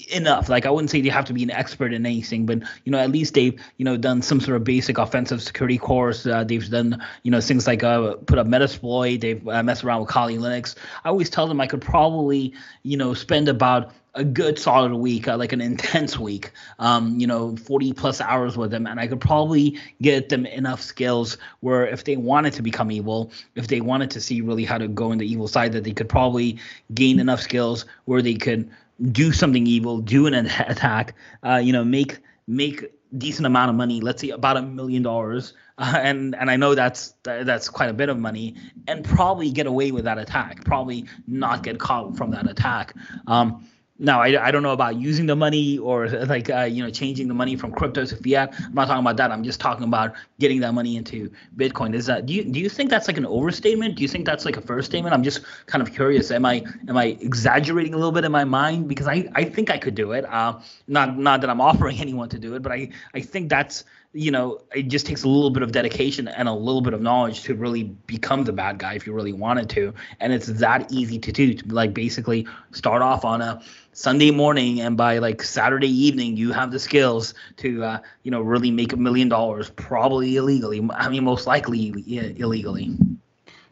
enough. 0.10 0.50
Like 0.50 0.66
I 0.66 0.72
wouldn't 0.72 0.90
say 0.90 1.02
they 1.02 1.10
have 1.10 1.26
to 1.26 1.34
be 1.34 1.44
an 1.44 1.52
expert 1.52 1.94
in 1.94 2.06
anything, 2.06 2.46
but 2.46 2.60
you 2.86 2.92
know 2.92 2.98
at 2.98 3.12
least 3.12 3.34
they've 3.34 3.60
you 3.78 3.86
know 3.86 3.98
done 3.98 4.22
some 4.22 4.40
sort 4.40 4.56
of 4.56 4.64
basic 4.64 4.98
offensive 4.98 5.42
security 5.42 5.78
course. 5.78 6.26
Uh, 6.26 6.44
they've 6.44 6.68
done 6.70 7.04
you 7.24 7.32
know 7.32 7.42
things 7.42 7.68
like 7.68 7.84
uh, 7.84 8.16
put 8.16 8.38
up 8.38 8.48
Metasploit. 8.48 9.22
They've 9.22 9.48
uh, 9.48 9.64
messed 9.64 9.84
around 9.84 10.02
with 10.02 10.10
Kali 10.10 10.38
Linux. 10.38 10.76
I 11.04 11.10
always 11.10 11.30
tell 11.30 11.48
them 11.48 11.62
I 11.62 11.68
could 11.68 11.82
probably 11.82 12.54
you 12.84 12.98
know 12.98 13.14
spend 13.14 13.50
about 13.50 13.94
a 14.14 14.26
good 14.26 14.60
solid 14.60 14.94
week, 14.94 15.28
uh, 15.28 15.38
like 15.38 15.54
an 15.54 15.62
intense 15.62 16.20
week, 16.20 16.52
um, 16.80 17.18
you 17.18 17.26
know, 17.26 17.56
40 17.56 17.94
plus 17.94 18.20
hours 18.20 18.58
with 18.58 18.70
them. 18.70 18.86
And 18.86 19.00
I 19.00 19.08
could 19.08 19.22
probably 19.22 19.80
get 20.02 20.28
them 20.28 20.46
enough 20.46 20.82
skills 20.82 21.38
where 21.62 21.88
if 21.88 22.04
they 22.04 22.18
wanted 22.18 22.52
to 22.54 22.62
become 22.62 22.92
evil, 22.92 23.32
if 23.56 23.68
they 23.68 23.80
wanted 23.80 24.12
to 24.12 24.20
see 24.20 24.42
really 24.42 24.66
how 24.66 24.78
to 24.78 24.90
go 24.90 25.14
in 25.14 25.20
the 25.20 25.26
evil 25.26 25.48
side, 25.48 25.72
that 25.74 25.86
they 25.86 25.94
could 25.94 26.10
probably 26.10 26.60
gain 26.94 27.22
enough 27.22 27.40
skills 27.40 27.86
where 28.04 28.22
they 28.22 28.36
could 28.36 28.70
do 29.12 29.32
something 29.32 29.66
evil, 29.68 30.00
do 30.00 30.28
an 30.28 30.34
attack, 30.68 31.16
uh, 31.44 31.62
you 31.64 31.74
know, 31.74 31.84
make 31.84 32.20
make 32.48 32.92
decent 33.18 33.46
amount 33.46 33.70
of 33.70 33.76
money. 33.76 34.02
Let's 34.02 34.22
say 34.22 34.30
about 34.30 34.58
a 34.58 34.62
million 34.62 35.04
dollars, 35.04 35.54
uh, 35.78 36.00
and 36.02 36.36
and 36.36 36.50
I 36.50 36.56
know 36.56 36.76
that's 36.76 37.14
that's 37.24 37.70
quite 37.70 37.90
a 37.90 37.94
bit 37.94 38.10
of 38.10 38.20
money, 38.20 38.56
and 38.88 39.04
probably 39.04 39.52
get 39.52 39.68
away 39.68 39.92
with 39.92 40.06
that 40.06 40.18
attack. 40.18 40.64
Probably 40.66 41.06
not 41.28 41.64
get 41.64 41.80
caught 41.80 42.18
from 42.18 42.32
that 42.32 42.50
attack. 42.50 42.96
Um, 43.28 43.66
now, 44.02 44.20
I, 44.20 44.48
I 44.48 44.50
don't 44.50 44.64
know 44.64 44.72
about 44.72 44.96
using 44.96 45.28
the 45.28 45.36
money 45.36 45.78
or 45.78 46.10
like 46.10 46.50
uh, 46.50 46.64
you 46.64 46.84
know 46.84 46.90
changing 46.90 47.28
the 47.28 47.36
money 47.36 47.56
from 47.56 47.72
crypto 47.72 48.04
to 48.04 48.16
fiat. 48.16 48.52
I'm 48.60 48.74
not 48.74 48.88
talking 48.88 49.02
about 49.02 49.16
that. 49.18 49.32
I'm 49.32 49.44
just 49.44 49.60
talking 49.60 49.84
about 49.84 50.16
getting 50.40 50.60
that 50.62 50.74
money 50.74 50.98
into 50.98 51.32
Bitcoin. 51.56 51.94
Is 51.94 52.08
that 52.08 52.26
do 52.26 52.34
you 52.34 52.44
do 52.44 52.60
you 52.60 52.68
think 52.68 52.90
that's 52.90 53.08
like 53.08 53.18
an 53.18 53.28
overstatement? 53.28 53.96
Do 53.96 54.02
you 54.02 54.08
think 54.08 54.26
that's 54.26 54.44
like 54.44 54.58
a 54.58 54.62
first 54.62 54.90
statement? 54.90 55.14
I'm 55.14 55.22
just 55.22 55.42
kind 55.68 55.84
of 55.84 55.94
curious. 55.94 56.32
Am 56.32 56.46
I 56.46 56.64
am 56.88 56.98
I 56.98 57.18
exaggerating 57.22 57.94
a 57.94 57.98
little 57.98 58.12
bit 58.12 58.26
in 58.26 58.32
my 58.32 58.44
mind 58.44 58.88
because 58.88 59.08
I, 59.08 59.30
I 59.36 59.44
think 59.44 59.70
I 59.70 59.78
could 59.78 59.94
do 59.94 60.14
it. 60.14 60.26
Uh, 60.26 60.60
not 60.88 61.20
not 61.20 61.42
that 61.42 61.52
I'm 61.52 61.62
offering 61.62 62.00
anyone 62.06 62.28
to 62.30 62.40
do 62.40 62.56
it, 62.56 62.64
but 62.64 62.72
I 62.72 62.90
I 63.14 63.22
think 63.22 63.50
that's 63.50 63.84
you 64.14 64.30
know, 64.30 64.60
it 64.76 64.84
just 64.84 65.06
takes 65.06 65.24
a 65.24 65.30
little 65.30 65.50
bit 65.50 65.64
of 65.64 65.72
dedication 65.72 66.28
and 66.28 66.50
a 66.50 66.54
little 66.54 66.82
bit 66.82 66.94
of 66.94 67.02
knowledge 67.02 67.44
to 67.44 67.56
really 67.56 67.84
become 67.84 68.44
the 68.44 68.52
bad 68.52 68.78
guy 68.78 68.94
if 68.96 69.08
you 69.08 69.14
really 69.14 69.32
wanted 69.32 69.70
to. 69.70 69.94
And 70.20 70.34
it's 70.34 70.48
that 70.48 70.92
easy 70.92 71.18
to 71.20 71.32
do. 71.32 71.54
To 71.54 71.68
like 71.74 71.94
basically 71.94 72.46
start 72.72 73.02
off 73.02 73.24
on 73.24 73.42
a 73.42 73.62
Sunday 73.94 74.32
morning, 74.32 74.82
and 74.82 74.98
by 74.98 75.20
like 75.20 75.42
Saturday 75.44 75.90
evening, 75.90 76.36
you 76.36 76.52
have 76.52 76.72
the 76.72 76.80
skills 76.80 77.34
to, 77.58 77.84
uh, 77.84 78.00
you 78.24 78.32
know, 78.32 78.42
really 78.42 78.72
make 78.72 78.92
a 78.92 78.98
million 78.98 79.30
dollars, 79.30 79.70
probably 79.70 80.36
illegally. 80.36 80.86
I 80.94 81.08
mean, 81.08 81.24
most 81.24 81.48
likely 81.48 81.94
illegally. 82.38 82.98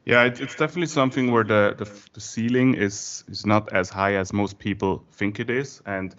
Yeah, 0.06 0.24
it's 0.24 0.56
definitely 0.56 0.88
something 0.88 1.32
where 1.32 1.44
the, 1.44 1.76
the, 1.78 1.90
the 2.14 2.22
ceiling 2.22 2.76
is 2.76 3.26
is 3.28 3.46
not 3.46 3.74
as 3.74 3.90
high 3.90 4.16
as 4.16 4.32
most 4.32 4.58
people 4.58 5.04
think 5.12 5.40
it 5.40 5.50
is, 5.50 5.82
and 5.86 6.16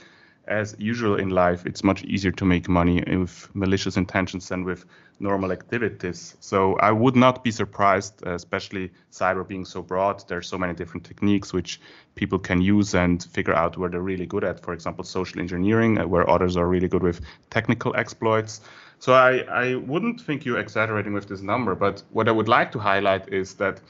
as 0.46 0.74
usual 0.78 1.16
in 1.16 1.30
life, 1.30 1.64
it's 1.66 1.84
much 1.84 2.02
easier 2.04 2.32
to 2.32 2.44
make 2.44 2.68
money 2.68 3.02
with 3.06 3.48
malicious 3.54 3.96
intentions 3.96 4.48
than 4.48 4.64
with 4.64 4.84
normal 5.20 5.52
activities. 5.52 6.36
So 6.40 6.76
I 6.76 6.90
would 6.92 7.14
not 7.14 7.44
be 7.44 7.50
surprised, 7.50 8.22
especially 8.26 8.90
cyber 9.12 9.46
being 9.46 9.64
so 9.64 9.82
broad. 9.82 10.26
There's 10.28 10.48
so 10.48 10.58
many 10.58 10.74
different 10.74 11.04
techniques 11.04 11.52
which 11.52 11.80
people 12.14 12.38
can 12.38 12.60
use 12.60 12.94
and 12.94 13.22
figure 13.22 13.54
out 13.54 13.76
where 13.76 13.90
they're 13.90 14.00
really 14.00 14.26
good 14.26 14.44
at. 14.44 14.60
For 14.60 14.72
example, 14.72 15.04
social 15.04 15.40
engineering, 15.40 15.98
uh, 15.98 16.06
where 16.06 16.28
others 16.28 16.56
are 16.56 16.66
really 16.66 16.88
good 16.88 17.02
with 17.02 17.20
technical 17.50 17.94
exploits. 17.94 18.60
So 18.98 19.12
I, 19.12 19.38
I 19.50 19.74
wouldn't 19.76 20.20
think 20.20 20.44
you're 20.44 20.58
exaggerating 20.58 21.12
with 21.12 21.28
this 21.28 21.42
number, 21.42 21.74
but 21.74 22.02
what 22.10 22.28
I 22.28 22.32
would 22.32 22.48
like 22.48 22.72
to 22.72 22.78
highlight 22.78 23.32
is 23.32 23.54
that 23.54 23.80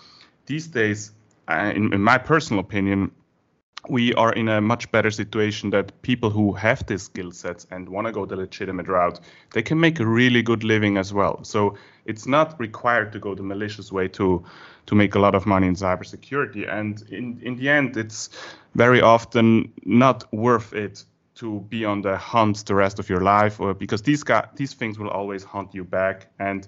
these 0.47 0.67
days, 0.67 1.13
uh, 1.49 1.73
in, 1.75 1.93
in 1.93 2.03
my 2.03 2.19
personal 2.19 2.61
opinion, 2.61 3.13
we 3.89 4.13
are 4.15 4.33
in 4.33 4.49
a 4.49 4.61
much 4.61 4.91
better 4.93 5.11
situation 5.11 5.71
that 5.71 6.03
people 6.03 6.31
who 6.31 6.53
have 6.53 6.87
these 6.87 7.03
skill 7.03 7.33
sets 7.33 7.67
and 7.71 7.89
want 7.89 8.07
to 8.07 8.13
go 8.13 8.27
the 8.27 8.37
legitimate 8.37 8.89
route, 8.89 9.21
they 9.53 9.63
can 9.63 9.81
make 9.81 10.01
a 10.01 10.07
really 10.07 10.43
good 10.43 10.65
living 10.65 10.99
as 10.99 11.13
well. 11.13 11.43
So 11.45 11.77
it's 12.05 12.27
not 12.27 12.59
required 12.61 13.13
to 13.13 13.19
go 13.19 13.35
the 13.35 13.43
malicious 13.43 13.91
way 13.91 14.09
to 14.09 14.45
to 14.87 14.95
make 14.95 15.15
a 15.15 15.19
lot 15.19 15.35
of 15.35 15.47
money 15.47 15.67
in 15.67 15.75
cybersecurity. 15.75 16.69
And 16.69 17.03
in, 17.11 17.41
in 17.43 17.57
the 17.57 17.69
end, 17.69 17.97
it's 17.97 18.31
very 18.75 19.01
often 19.01 19.73
not 19.85 20.25
worth 20.33 20.73
it 20.73 21.05
to 21.37 21.61
be 21.69 21.85
on 21.85 22.03
the 22.03 22.17
hunt 22.17 22.67
the 22.67 22.75
rest 22.75 22.99
of 22.99 23.09
your 23.09 23.21
life 23.21 23.61
or 23.61 23.73
because 23.73 24.03
these 24.03 24.25
guys, 24.25 24.49
these 24.57 24.75
things 24.75 24.99
will 24.99 25.09
always 25.09 25.45
hunt 25.45 25.75
you 25.75 25.85
back. 25.85 26.27
And 26.39 26.67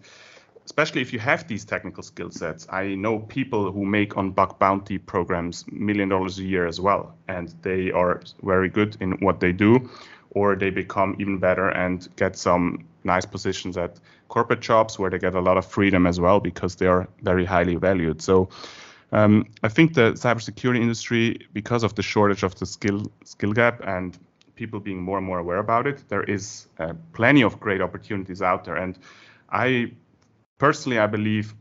especially 0.64 1.00
if 1.00 1.12
you 1.12 1.18
have 1.18 1.46
these 1.48 1.64
technical 1.64 2.02
skill 2.02 2.30
sets. 2.30 2.66
I 2.70 2.94
know 2.94 3.20
people 3.20 3.72
who 3.72 3.84
make 3.84 4.16
on 4.16 4.30
bug 4.30 4.58
bounty 4.58 4.98
programs 4.98 5.64
million 5.70 6.08
dollars 6.08 6.38
a 6.38 6.44
year 6.44 6.66
as 6.66 6.80
well, 6.80 7.14
and 7.28 7.54
they 7.62 7.90
are 7.90 8.20
very 8.42 8.68
good 8.68 8.96
in 9.00 9.12
what 9.20 9.40
they 9.40 9.52
do, 9.52 9.90
or 10.30 10.56
they 10.56 10.70
become 10.70 11.16
even 11.18 11.38
better 11.38 11.68
and 11.68 12.08
get 12.16 12.36
some 12.36 12.84
nice 13.04 13.26
positions 13.26 13.76
at 13.76 13.98
corporate 14.28 14.60
jobs 14.60 14.98
where 14.98 15.10
they 15.10 15.18
get 15.18 15.34
a 15.34 15.40
lot 15.40 15.56
of 15.56 15.66
freedom 15.66 16.06
as 16.06 16.20
well 16.20 16.40
because 16.40 16.76
they 16.76 16.86
are 16.86 17.08
very 17.22 17.44
highly 17.44 17.76
valued. 17.76 18.22
So. 18.22 18.48
Um, 19.14 19.44
I 19.62 19.68
think 19.68 19.92
the 19.92 20.12
cybersecurity 20.12 20.80
industry, 20.80 21.46
because 21.52 21.82
of 21.82 21.94
the 21.96 22.02
shortage 22.02 22.42
of 22.42 22.54
the 22.54 22.64
skill 22.64 23.12
skill 23.24 23.52
gap 23.52 23.82
and 23.86 24.18
people 24.56 24.80
being 24.80 25.02
more 25.02 25.18
and 25.18 25.26
more 25.26 25.38
aware 25.38 25.58
about 25.58 25.86
it, 25.86 26.02
there 26.08 26.22
is 26.22 26.66
uh, 26.78 26.94
plenty 27.12 27.42
of 27.42 27.60
great 27.60 27.82
opportunities 27.82 28.40
out 28.40 28.64
there. 28.64 28.76
And 28.76 28.98
I 29.50 29.92
personally, 30.62 31.00
I 31.00 31.08
believe 31.08 31.56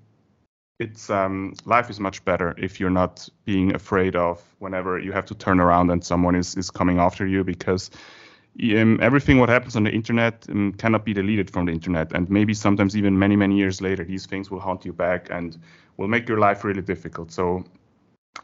it's 0.79 1.09
um, 1.09 1.55
life 1.65 1.89
is 1.89 1.99
much 1.99 2.23
better 2.23 2.53
if 2.57 2.79
you're 2.79 2.97
not 3.03 3.27
being 3.45 3.73
afraid 3.73 4.15
of 4.15 4.39
whenever 4.59 4.99
you 4.99 5.11
have 5.11 5.25
to 5.25 5.35
turn 5.35 5.59
around 5.59 5.89
and 5.89 6.03
someone 6.03 6.35
is, 6.35 6.55
is 6.55 6.69
coming 6.69 6.99
after 6.99 7.25
you 7.25 7.43
because 7.43 7.89
um, 8.77 8.99
everything 9.01 9.39
what 9.39 9.49
happens 9.49 9.75
on 9.75 9.83
the 9.85 9.89
internet 9.91 10.45
um, 10.49 10.73
cannot 10.73 11.03
be 11.03 11.13
deleted 11.13 11.49
from 11.49 11.65
the 11.65 11.71
internet. 11.71 12.13
And 12.13 12.29
maybe 12.29 12.53
sometimes 12.53 12.95
even 12.95 13.17
many 13.17 13.35
many 13.35 13.57
years 13.57 13.81
later 13.81 14.03
these 14.03 14.27
things 14.27 14.51
will 14.51 14.59
haunt 14.59 14.85
you 14.85 14.93
back 14.93 15.31
and 15.31 15.57
will 15.97 16.07
make 16.07 16.29
your 16.29 16.37
life 16.37 16.63
really 16.63 16.83
difficult. 16.83 17.31
So 17.31 17.63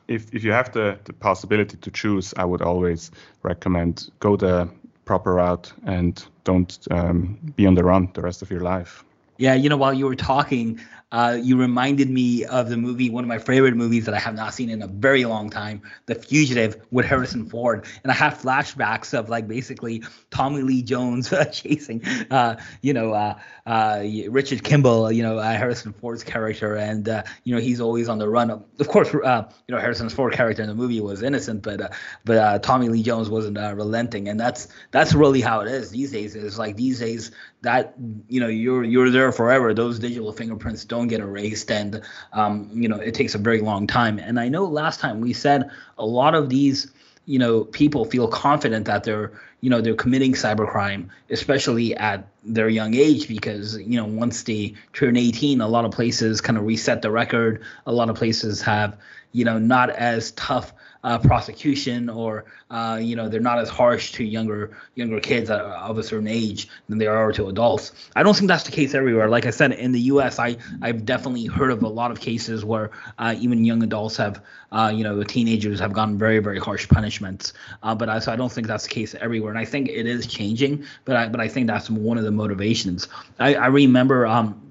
if, 0.07 0.33
if 0.33 0.43
you 0.43 0.51
have 0.53 0.71
the, 0.71 0.97
the 1.03 1.13
possibility 1.13 1.77
to 1.77 1.91
choose 1.91 2.33
i 2.37 2.43
would 2.43 2.61
always 2.61 3.11
recommend 3.43 4.09
go 4.19 4.35
the 4.35 4.69
proper 5.05 5.35
route 5.35 5.71
and 5.85 6.25
don't 6.43 6.87
um, 6.91 7.37
be 7.55 7.65
on 7.65 7.75
the 7.75 7.83
run 7.83 8.09
the 8.13 8.21
rest 8.21 8.41
of 8.41 8.51
your 8.51 8.61
life 8.61 9.05
yeah, 9.37 9.53
you 9.53 9.69
know, 9.69 9.77
while 9.77 9.93
you 9.93 10.05
were 10.05 10.15
talking, 10.15 10.79
uh, 11.11 11.37
you 11.41 11.57
reminded 11.57 12.09
me 12.09 12.43
of 12.43 12.69
the 12.69 12.75
movie, 12.75 13.09
one 13.09 13.23
of 13.23 13.27
my 13.29 13.37
favorite 13.37 13.75
movies 13.75 14.05
that 14.05 14.13
I 14.13 14.19
have 14.19 14.35
not 14.35 14.53
seen 14.53 14.69
in 14.69 14.81
a 14.81 14.87
very 14.87 15.23
long 15.23 15.49
time, 15.49 15.81
The 16.05 16.15
Fugitive 16.15 16.85
with 16.91 17.05
Harrison 17.05 17.45
Ford. 17.45 17.85
And 18.03 18.11
I 18.11 18.15
have 18.15 18.33
flashbacks 18.33 19.17
of 19.17 19.29
like 19.29 19.47
basically 19.47 20.03
Tommy 20.31 20.63
Lee 20.63 20.81
Jones 20.81 21.31
uh, 21.37 21.45
chasing, 21.45 22.05
uh, 22.29 22.57
you 22.81 22.93
know, 22.93 23.13
uh, 23.13 23.39
uh, 23.65 24.03
Richard 24.29 24.63
Kimball, 24.65 25.09
you 25.11 25.23
know, 25.23 25.37
uh, 25.37 25.53
Harrison 25.53 25.93
Ford's 25.93 26.25
character. 26.25 26.75
And, 26.75 27.07
you 27.45 27.55
know, 27.55 27.61
he's 27.61 27.79
always 27.79 28.09
on 28.09 28.17
the 28.17 28.27
run. 28.27 28.51
Of 28.51 28.87
course, 28.89 29.13
you 29.13 29.21
know, 29.21 29.79
Harrison 29.79 30.09
Ford 30.09 30.33
character 30.33 30.61
in 30.61 30.67
the 30.67 30.75
movie 30.75 30.99
was 30.99 31.23
innocent, 31.23 31.63
but 31.63 31.93
but 32.25 32.63
Tommy 32.63 32.89
Lee 32.89 33.03
Jones 33.03 33.29
wasn't 33.29 33.57
relenting. 33.57 34.27
And 34.27 34.37
that's 34.39 34.67
that's 34.91 35.13
really 35.13 35.39
how 35.39 35.61
it 35.61 35.69
is 35.69 35.89
these 35.89 36.11
days. 36.11 36.35
It's 36.35 36.57
like 36.57 36.75
these 36.75 36.99
days 36.99 37.31
that, 37.61 37.93
you 38.27 38.39
know, 38.39 38.47
you're 38.47 38.83
you're 38.83 39.09
there 39.09 39.31
forever. 39.31 39.73
Those 39.73 39.99
digital 39.99 40.31
fingerprints 40.31 40.85
don't 40.85 40.96
don't 40.97 41.07
get 41.07 41.19
erased 41.19 41.71
and 41.71 42.01
um, 42.33 42.69
you 42.73 42.87
know 42.89 42.97
it 42.97 43.13
takes 43.13 43.35
a 43.35 43.37
very 43.37 43.61
long 43.61 43.87
time. 43.87 44.19
And 44.19 44.39
i 44.39 44.49
know 44.49 44.65
last 44.65 44.99
time 44.99 45.21
we 45.21 45.33
said 45.33 45.69
a 45.97 46.05
lot 46.05 46.35
of 46.35 46.49
these 46.49 46.91
you 47.25 47.39
know 47.39 47.65
people 47.65 48.05
feel 48.05 48.27
confident 48.27 48.85
that 48.85 49.03
they're 49.03 49.31
you 49.61 49.69
know 49.69 49.81
they're 49.81 49.95
committing 49.95 50.33
cybercrime 50.33 51.09
especially 51.29 51.95
at 51.95 52.27
their 52.43 52.69
young 52.69 52.93
age 52.95 53.27
because 53.27 53.77
you 53.77 53.97
know 53.99 54.05
once 54.05 54.43
they 54.43 54.73
turn 54.93 55.17
18 55.17 55.61
a 55.61 55.67
lot 55.67 55.83
of 55.85 55.91
places 55.91 56.41
kind 56.41 56.57
of 56.57 56.65
reset 56.65 57.01
the 57.01 57.11
record. 57.11 57.61
A 57.85 57.91
lot 57.91 58.09
of 58.09 58.15
places 58.15 58.61
have 58.61 58.97
you 59.33 59.45
know 59.45 59.59
not 59.59 59.89
as 59.89 60.31
tough 60.31 60.73
uh, 61.07 61.17
prosecution 61.17 62.09
or 62.09 62.43
uh, 62.69 62.99
you 63.01 63.15
know 63.15 63.29
they're 63.29 63.39
not 63.39 63.59
as 63.59 63.69
harsh 63.69 64.11
to 64.11 64.25
younger 64.25 64.77
younger 64.95 65.21
kids 65.21 65.49
of 65.49 65.97
a 65.97 66.03
certain 66.03 66.27
age 66.27 66.67
than 66.89 66.97
they 66.97 67.07
are 67.07 67.31
to 67.31 67.47
adults. 67.47 67.93
I 68.17 68.23
don't 68.23 68.35
think 68.35 68.49
that's 68.49 68.65
the 68.65 68.73
case 68.73 68.93
everywhere. 68.93 69.29
Like 69.29 69.45
I 69.45 69.51
said, 69.51 69.71
in 69.71 69.93
the 69.93 70.01
U.S., 70.11 70.37
I 70.37 70.57
I've 70.81 71.05
definitely 71.05 71.45
heard 71.45 71.71
of 71.71 71.81
a 71.81 71.87
lot 71.87 72.11
of 72.11 72.19
cases 72.19 72.65
where 72.65 72.91
uh, 73.19 73.35
even 73.39 73.63
young 73.63 73.83
adults 73.83 74.17
have 74.17 74.43
uh, 74.73 74.91
you 74.93 75.05
know 75.05 75.23
teenagers 75.23 75.79
have 75.79 75.93
gotten 75.93 76.17
very 76.17 76.39
very 76.39 76.59
harsh 76.59 76.89
punishments. 76.89 77.53
Uh, 77.83 77.95
but 77.95 78.09
I, 78.09 78.19
so 78.19 78.33
I 78.33 78.35
don't 78.35 78.51
think 78.51 78.67
that's 78.67 78.83
the 78.83 78.89
case 78.89 79.15
everywhere, 79.15 79.51
and 79.51 79.59
I 79.59 79.63
think 79.63 79.87
it 79.87 80.05
is 80.05 80.27
changing. 80.27 80.83
But 81.05 81.15
I 81.15 81.29
but 81.29 81.39
I 81.39 81.47
think 81.47 81.67
that's 81.67 81.89
one 81.89 82.17
of 82.17 82.25
the 82.25 82.31
motivations. 82.31 83.07
I, 83.39 83.55
I 83.55 83.67
remember 83.67 84.27
um, 84.27 84.66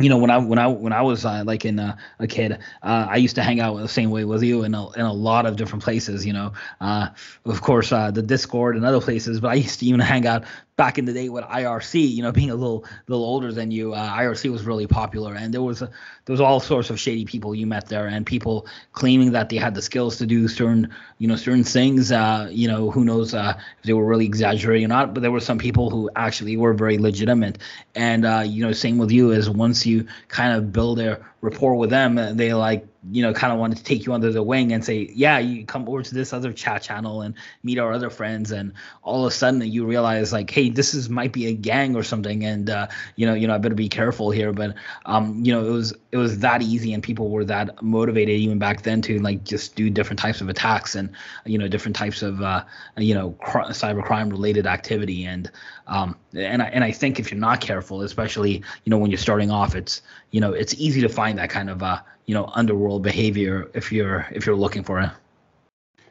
you 0.00 0.10
know 0.10 0.18
when 0.18 0.30
I 0.30 0.36
when 0.36 0.58
I 0.58 0.66
when 0.66 0.92
I 0.92 1.00
was 1.00 1.24
uh, 1.24 1.42
like 1.46 1.64
in 1.64 1.78
uh, 1.78 1.96
a 2.18 2.26
kid, 2.26 2.52
uh, 2.82 3.06
I 3.08 3.16
used 3.16 3.34
to 3.36 3.42
hang 3.42 3.60
out 3.60 3.78
the 3.78 3.88
same 3.88 4.10
way 4.10 4.24
with 4.24 4.42
you 4.42 4.62
in 4.62 4.74
a, 4.74 4.90
in 4.92 5.06
a 5.06 5.12
lot 5.12 5.46
of 5.46 5.56
different 5.56 5.82
places. 5.82 6.26
You 6.26 6.34
know, 6.34 6.52
uh, 6.82 7.08
of 7.46 7.62
course 7.62 7.92
uh, 7.92 8.10
the 8.10 8.20
Discord 8.20 8.76
and 8.76 8.84
other 8.84 9.00
places, 9.00 9.40
but 9.40 9.48
I 9.48 9.54
used 9.54 9.80
to 9.80 9.86
even 9.86 10.00
hang 10.12 10.26
out 10.26 10.44
back 10.76 10.98
in 10.98 11.06
the 11.06 11.12
day 11.12 11.28
with 11.28 11.44
IRC, 11.44 12.14
you 12.14 12.22
know, 12.22 12.32
being 12.36 12.50
a 12.50 12.54
little 12.54 12.84
little 13.06 13.24
older 13.24 13.52
than 13.52 13.70
you, 13.70 13.94
uh, 13.94 14.16
IRC 14.16 14.50
was 14.50 14.64
really 14.64 14.86
popular, 14.86 15.34
and 15.34 15.52
there 15.52 15.62
was 15.62 15.82
a, 15.82 15.86
there 16.24 16.32
was 16.32 16.40
all 16.40 16.60
sorts 16.60 16.90
of 16.90 17.00
shady 17.00 17.24
people 17.24 17.54
you 17.54 17.66
met 17.66 17.88
there, 17.88 18.06
and 18.06 18.26
people 18.26 18.66
claiming 18.92 19.32
that 19.32 19.48
they 19.48 19.56
had 19.56 19.74
the 19.74 19.82
skills 19.82 20.18
to 20.18 20.26
do 20.26 20.48
certain 20.48 20.92
you 21.18 21.28
know 21.28 21.36
certain 21.36 21.64
things. 21.64 22.12
Uh, 22.12 22.48
you 22.50 22.68
know, 22.68 22.90
who 22.90 23.04
knows 23.04 23.34
uh, 23.34 23.54
if 23.78 23.84
they 23.84 23.92
were 23.92 24.04
really 24.06 24.26
exaggerating 24.26 24.84
or 24.84 24.88
not, 24.88 25.14
but 25.14 25.20
there 25.20 25.32
were 25.32 25.40
some 25.40 25.58
people 25.58 25.90
who 25.90 26.10
actually 26.16 26.56
were 26.56 26.74
very 26.74 26.98
legitimate, 26.98 27.58
and 27.94 28.24
uh, 28.24 28.42
you 28.46 28.64
know, 28.64 28.72
same 28.72 28.98
with 28.98 29.10
you 29.10 29.30
is 29.30 29.48
once 29.48 29.86
you 29.86 30.06
kind 30.28 30.56
of 30.56 30.72
build 30.72 31.00
a 31.00 31.24
rapport 31.40 31.76
with 31.76 31.90
them, 31.90 32.36
they 32.36 32.52
like 32.54 32.86
you 33.10 33.22
know, 33.22 33.32
kind 33.32 33.52
of 33.52 33.58
wanted 33.58 33.78
to 33.78 33.84
take 33.84 34.06
you 34.06 34.12
under 34.12 34.32
the 34.32 34.42
wing 34.42 34.72
and 34.72 34.84
say, 34.84 35.10
yeah, 35.14 35.38
you 35.38 35.64
come 35.64 35.88
over 35.88 36.02
to 36.02 36.14
this 36.14 36.32
other 36.32 36.52
chat 36.52 36.82
channel 36.82 37.22
and 37.22 37.34
meet 37.62 37.78
our 37.78 37.92
other 37.92 38.10
friends. 38.10 38.50
And 38.50 38.72
all 39.02 39.24
of 39.24 39.32
a 39.32 39.34
sudden 39.34 39.60
you 39.62 39.86
realize 39.86 40.32
like, 40.32 40.50
hey, 40.50 40.70
this 40.70 40.94
is 40.94 41.08
might 41.08 41.32
be 41.32 41.46
a 41.46 41.52
gang 41.52 41.94
or 41.94 42.02
something. 42.02 42.44
And, 42.44 42.68
uh, 42.70 42.88
you 43.16 43.26
know, 43.26 43.34
you 43.34 43.46
know, 43.46 43.54
I 43.54 43.58
better 43.58 43.74
be 43.74 43.88
careful 43.88 44.30
here. 44.30 44.52
But, 44.52 44.74
um, 45.04 45.44
you 45.44 45.52
know, 45.52 45.64
it 45.66 45.70
was, 45.70 45.94
it 46.12 46.16
was 46.16 46.38
that 46.40 46.62
easy 46.62 46.92
and 46.94 47.02
people 47.02 47.30
were 47.30 47.44
that 47.44 47.82
motivated 47.82 48.36
even 48.36 48.58
back 48.58 48.82
then 48.82 49.02
to 49.02 49.18
like 49.20 49.44
just 49.44 49.76
do 49.76 49.90
different 49.90 50.18
types 50.18 50.40
of 50.40 50.48
attacks 50.48 50.94
and, 50.94 51.10
you 51.44 51.58
know, 51.58 51.68
different 51.68 51.96
types 51.96 52.22
of, 52.22 52.42
uh, 52.42 52.64
you 52.96 53.14
know, 53.14 53.30
cr- 53.40 53.70
cyber 53.70 54.02
crime 54.04 54.30
related 54.30 54.66
activity. 54.66 55.24
And, 55.24 55.50
um, 55.86 56.16
and 56.34 56.62
I, 56.62 56.66
and 56.66 56.82
I 56.82 56.90
think 56.90 57.20
if 57.20 57.30
you're 57.30 57.40
not 57.40 57.60
careful, 57.60 58.02
especially, 58.02 58.62
you 58.84 58.90
know, 58.90 58.98
when 58.98 59.10
you're 59.10 59.18
starting 59.18 59.50
off, 59.50 59.74
it's, 59.74 60.02
you 60.32 60.40
know, 60.40 60.52
it's 60.52 60.74
easy 60.74 61.00
to 61.02 61.08
find 61.08 61.38
that 61.38 61.50
kind 61.50 61.70
of, 61.70 61.82
uh, 61.82 62.00
you 62.26 62.34
know 62.34 62.50
underworld 62.54 63.02
behavior 63.02 63.70
if 63.74 63.92
you're 63.92 64.26
if 64.32 64.46
you're 64.46 64.56
looking 64.56 64.82
for 64.84 65.00
it. 65.00 65.10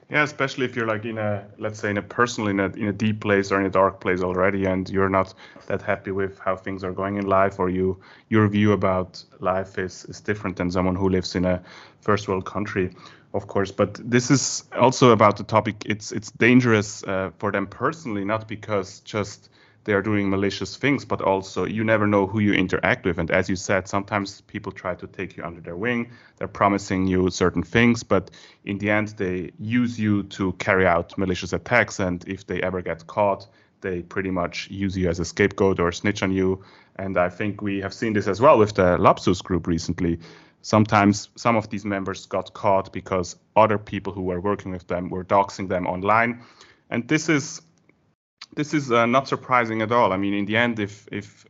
Yeah 0.10 0.24
especially 0.24 0.66
if 0.66 0.76
you're 0.76 0.86
like 0.86 1.06
in 1.06 1.18
a 1.18 1.46
let's 1.58 1.80
say 1.80 1.90
in 1.90 1.98
a 1.98 2.02
personal 2.02 2.50
in 2.50 2.60
a 2.60 2.68
in 2.70 2.88
a 2.88 2.94
deep 2.94 3.22
place 3.22 3.52
or 3.52 3.60
in 3.60 3.66
a 3.66 3.70
dark 3.70 4.00
place 4.00 4.22
already 4.22 4.66
and 4.66 4.90
you're 4.90 5.10
not 5.10 5.34
that 5.68 5.82
happy 5.82 6.12
with 6.12 6.38
how 6.40 6.56
things 6.56 6.84
are 6.84 6.92
going 6.92 7.18
in 7.18 7.26
life 7.26 7.60
or 7.60 7.70
you 7.70 8.00
your 8.30 8.48
view 8.48 8.72
about 8.72 9.24
life 9.40 9.80
is 9.80 10.06
is 10.06 10.22
different 10.22 10.58
than 10.58 10.70
someone 10.72 10.96
who 10.96 11.10
lives 11.10 11.36
in 11.36 11.46
a 11.46 11.62
first 12.02 12.28
world 12.28 12.46
country 12.46 12.92
of 13.36 13.48
course. 13.48 13.72
But 13.72 14.00
this 14.04 14.32
is 14.32 14.64
also 14.72 15.12
about 15.12 15.38
the 15.38 15.44
topic. 15.44 15.84
It's 15.86 16.12
it's 16.12 16.32
dangerous 16.32 17.04
uh, 17.04 17.32
for 17.38 17.52
them 17.52 17.68
personally 17.68 18.24
not 18.24 18.48
because 18.48 19.02
just 19.02 19.50
they 19.86 19.94
are 19.94 20.02
doing 20.02 20.30
malicious 20.30 20.76
things, 20.76 21.06
but 21.06 21.22
also 21.22 21.66
you 21.66 21.84
never 21.84 22.08
know 22.08 22.26
who 22.26 22.40
you 22.40 22.54
interact 22.54 23.06
with. 23.06 23.20
And 23.20 23.32
as 23.32 23.48
you 23.50 23.56
said, 23.56 23.88
sometimes 23.88 24.42
people 24.42 24.72
try 24.72 24.96
to 24.96 25.08
take 25.08 25.38
you 25.38 25.44
under 25.44 25.62
their 25.62 25.78
wing. 25.78 26.12
They're 26.38 26.48
promising 26.48 27.08
you 27.08 27.30
certain 27.30 27.64
things, 27.64 28.04
but 28.04 28.32
in 28.66 28.80
the 28.80 28.90
end, 28.90 29.10
they 29.10 29.52
use 29.60 30.00
you 30.00 30.24
to 30.24 30.54
carry 30.54 30.88
out 30.88 31.18
malicious 31.18 31.54
attacks. 31.54 32.00
And 32.00 32.28
if 32.28 32.48
they 32.48 32.62
ever 32.62 32.82
get 32.82 33.06
caught, 33.06 33.48
they 33.82 34.02
pretty 34.02 34.32
much 34.32 34.70
use 34.72 34.98
you 34.98 35.08
as 35.08 35.20
a 35.20 35.26
scapegoat 35.26 35.80
or 35.80 35.92
snitch 35.92 36.24
on 36.24 36.32
you. 36.32 36.64
And 36.96 37.16
I 37.18 37.30
think 37.30 37.62
we 37.62 37.82
have 37.82 37.94
seen 37.94 38.14
this 38.14 38.28
as 38.28 38.42
well 38.42 38.58
with 38.58 38.74
the 38.74 38.98
Lapsus 38.98 39.44
group 39.44 39.68
recently. 39.68 40.20
Sometimes 40.64 41.30
some 41.36 41.56
of 41.56 41.70
these 41.70 41.86
members 41.86 42.26
got 42.26 42.56
caught 42.56 42.92
because 42.92 43.36
other 43.56 43.78
people 43.78 44.14
who 44.14 44.24
were 44.24 44.42
working 44.42 44.72
with 44.72 44.88
them 44.88 45.10
were 45.10 45.24
doxing 45.24 45.70
them 45.70 45.86
online. 45.86 46.42
And 46.90 47.08
this 47.08 47.30
is 47.30 47.62
this 48.56 48.74
is 48.74 48.92
uh, 48.92 49.06
not 49.06 49.28
surprising 49.28 49.82
at 49.82 49.92
all. 49.92 50.12
I 50.14 50.18
mean, 50.18 50.34
in 50.34 50.46
the 50.46 50.58
end, 50.58 50.80
if 50.80 51.08
if 51.12 51.46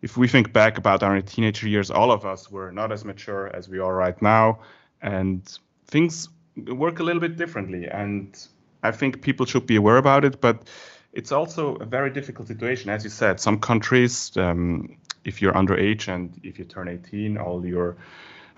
if 0.00 0.16
we 0.16 0.26
think 0.26 0.52
back 0.52 0.78
about 0.78 1.02
our 1.02 1.20
teenager 1.20 1.68
years, 1.68 1.90
all 1.90 2.10
of 2.10 2.24
us 2.24 2.50
were 2.50 2.72
not 2.72 2.90
as 2.90 3.04
mature 3.04 3.54
as 3.54 3.68
we 3.68 3.78
are 3.78 3.94
right 3.94 4.20
now, 4.20 4.58
and 5.00 5.58
things 5.86 6.28
work 6.56 6.98
a 6.98 7.02
little 7.02 7.20
bit 7.20 7.36
differently. 7.36 7.86
And 7.88 8.36
I 8.82 8.90
think 8.90 9.22
people 9.22 9.46
should 9.46 9.66
be 9.66 9.76
aware 9.76 9.98
about 9.98 10.24
it. 10.24 10.40
But 10.40 10.68
it's 11.12 11.32
also 11.32 11.76
a 11.76 11.84
very 11.84 12.10
difficult 12.10 12.48
situation, 12.48 12.90
as 12.90 13.04
you 13.04 13.10
said. 13.10 13.38
Some 13.38 13.60
countries, 13.60 14.36
um, 14.36 14.96
if 15.24 15.40
you're 15.40 15.52
underage 15.52 16.08
and 16.08 16.38
if 16.42 16.58
you 16.58 16.64
turn 16.64 16.88
18, 16.88 17.36
all 17.36 17.64
your 17.64 17.96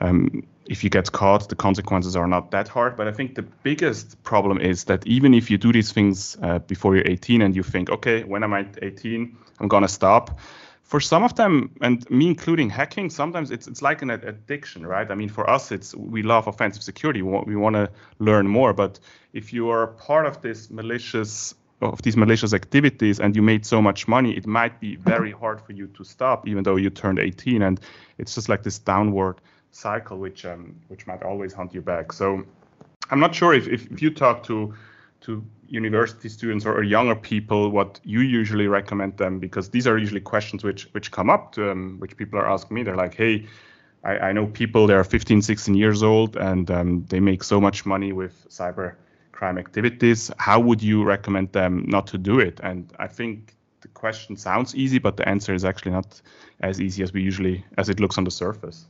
um, 0.00 0.46
if 0.66 0.82
you 0.82 0.90
get 0.90 1.12
caught, 1.12 1.48
the 1.48 1.54
consequences 1.54 2.16
are 2.16 2.26
not 2.26 2.50
that 2.50 2.68
hard. 2.68 2.96
But 2.96 3.08
I 3.08 3.12
think 3.12 3.34
the 3.34 3.42
biggest 3.42 4.22
problem 4.22 4.60
is 4.60 4.84
that 4.84 5.06
even 5.06 5.34
if 5.34 5.50
you 5.50 5.58
do 5.58 5.72
these 5.72 5.92
things 5.92 6.36
uh, 6.42 6.58
before 6.60 6.96
you're 6.96 7.06
18 7.06 7.42
and 7.42 7.54
you 7.54 7.62
think, 7.62 7.90
okay, 7.90 8.24
when 8.24 8.42
am 8.42 8.54
I'm 8.54 8.70
18, 8.80 9.36
I'm 9.60 9.68
gonna 9.68 9.88
stop. 9.88 10.38
For 10.82 11.00
some 11.00 11.24
of 11.24 11.34
them, 11.34 11.74
and 11.80 12.08
me 12.10 12.28
including 12.28 12.70
hacking, 12.70 13.10
sometimes 13.10 13.50
it's 13.50 13.66
it's 13.66 13.80
like 13.80 14.02
an 14.02 14.10
addiction, 14.10 14.86
right? 14.86 15.10
I 15.10 15.14
mean, 15.14 15.30
for 15.30 15.48
us, 15.48 15.72
it's 15.72 15.94
we 15.94 16.22
love 16.22 16.46
offensive 16.46 16.82
security. 16.82 17.22
We 17.22 17.32
want, 17.32 17.46
we 17.46 17.56
want 17.56 17.74
to 17.74 17.90
learn 18.18 18.46
more. 18.46 18.74
But 18.74 19.00
if 19.32 19.52
you 19.52 19.70
are 19.70 19.86
part 19.86 20.26
of 20.26 20.42
this 20.42 20.70
malicious 20.70 21.54
of 21.80 22.02
these 22.02 22.16
malicious 22.16 22.52
activities 22.52 23.18
and 23.18 23.34
you 23.34 23.42
made 23.42 23.66
so 23.66 23.82
much 23.82 24.06
money, 24.06 24.36
it 24.36 24.46
might 24.46 24.78
be 24.80 24.96
very 24.96 25.32
hard 25.32 25.60
for 25.60 25.72
you 25.72 25.86
to 25.88 26.04
stop, 26.04 26.46
even 26.46 26.62
though 26.64 26.76
you 26.76 26.90
turned 26.90 27.18
18. 27.18 27.62
And 27.62 27.80
it's 28.18 28.34
just 28.34 28.48
like 28.48 28.62
this 28.62 28.78
downward 28.78 29.40
cycle 29.74 30.18
which 30.18 30.44
um, 30.44 30.74
which 30.88 31.06
might 31.06 31.22
always 31.22 31.52
hunt 31.52 31.74
you 31.74 31.82
back. 31.82 32.12
So 32.12 32.44
I'm 33.10 33.20
not 33.20 33.34
sure 33.34 33.52
if, 33.52 33.66
if, 33.68 33.90
if 33.90 34.00
you 34.00 34.10
talk 34.10 34.42
to 34.44 34.74
to 35.22 35.44
university 35.68 36.28
students 36.28 36.66
or, 36.66 36.74
or, 36.74 36.82
younger 36.82 37.14
people 37.14 37.70
what 37.70 37.98
you 38.04 38.20
usually 38.20 38.66
recommend 38.68 39.16
them 39.16 39.40
because 39.40 39.70
these 39.70 39.86
are 39.86 39.96
usually 39.96 40.20
questions 40.20 40.62
which 40.62 40.84
which 40.92 41.10
come 41.10 41.30
up 41.30 41.52
to, 41.52 41.70
um, 41.70 41.96
which 41.98 42.16
people 42.16 42.38
are 42.38 42.48
asking 42.48 42.74
me. 42.74 42.82
They're 42.82 42.96
like 42.96 43.14
hey 43.14 43.46
I, 44.04 44.18
I 44.28 44.32
know 44.32 44.46
people 44.46 44.86
they 44.86 44.94
are 44.94 45.04
15 45.04 45.42
16 45.42 45.74
years 45.74 46.02
old 46.02 46.36
and 46.36 46.70
um, 46.70 47.04
they 47.08 47.20
make 47.20 47.42
so 47.42 47.60
much 47.60 47.86
money 47.86 48.12
with 48.12 48.46
cyber 48.48 48.94
crime 49.32 49.58
activities. 49.58 50.30
How 50.38 50.60
would 50.60 50.82
you 50.82 51.02
recommend 51.04 51.52
them 51.52 51.84
not 51.88 52.06
to 52.08 52.18
do 52.18 52.38
it? 52.38 52.60
And 52.62 52.92
i 52.98 53.08
think 53.08 53.54
the 53.80 53.88
question 53.88 54.36
sounds 54.36 54.74
easy 54.74 54.98
but 54.98 55.16
the 55.16 55.28
answer 55.28 55.52
is 55.52 55.64
actually 55.64 55.92
not 55.92 56.22
as 56.60 56.80
easy 56.80 57.02
as 57.02 57.12
we 57.12 57.20
usually 57.22 57.64
as 57.76 57.88
it 57.88 58.00
looks 58.00 58.16
on 58.16 58.24
the 58.24 58.30
surface 58.30 58.86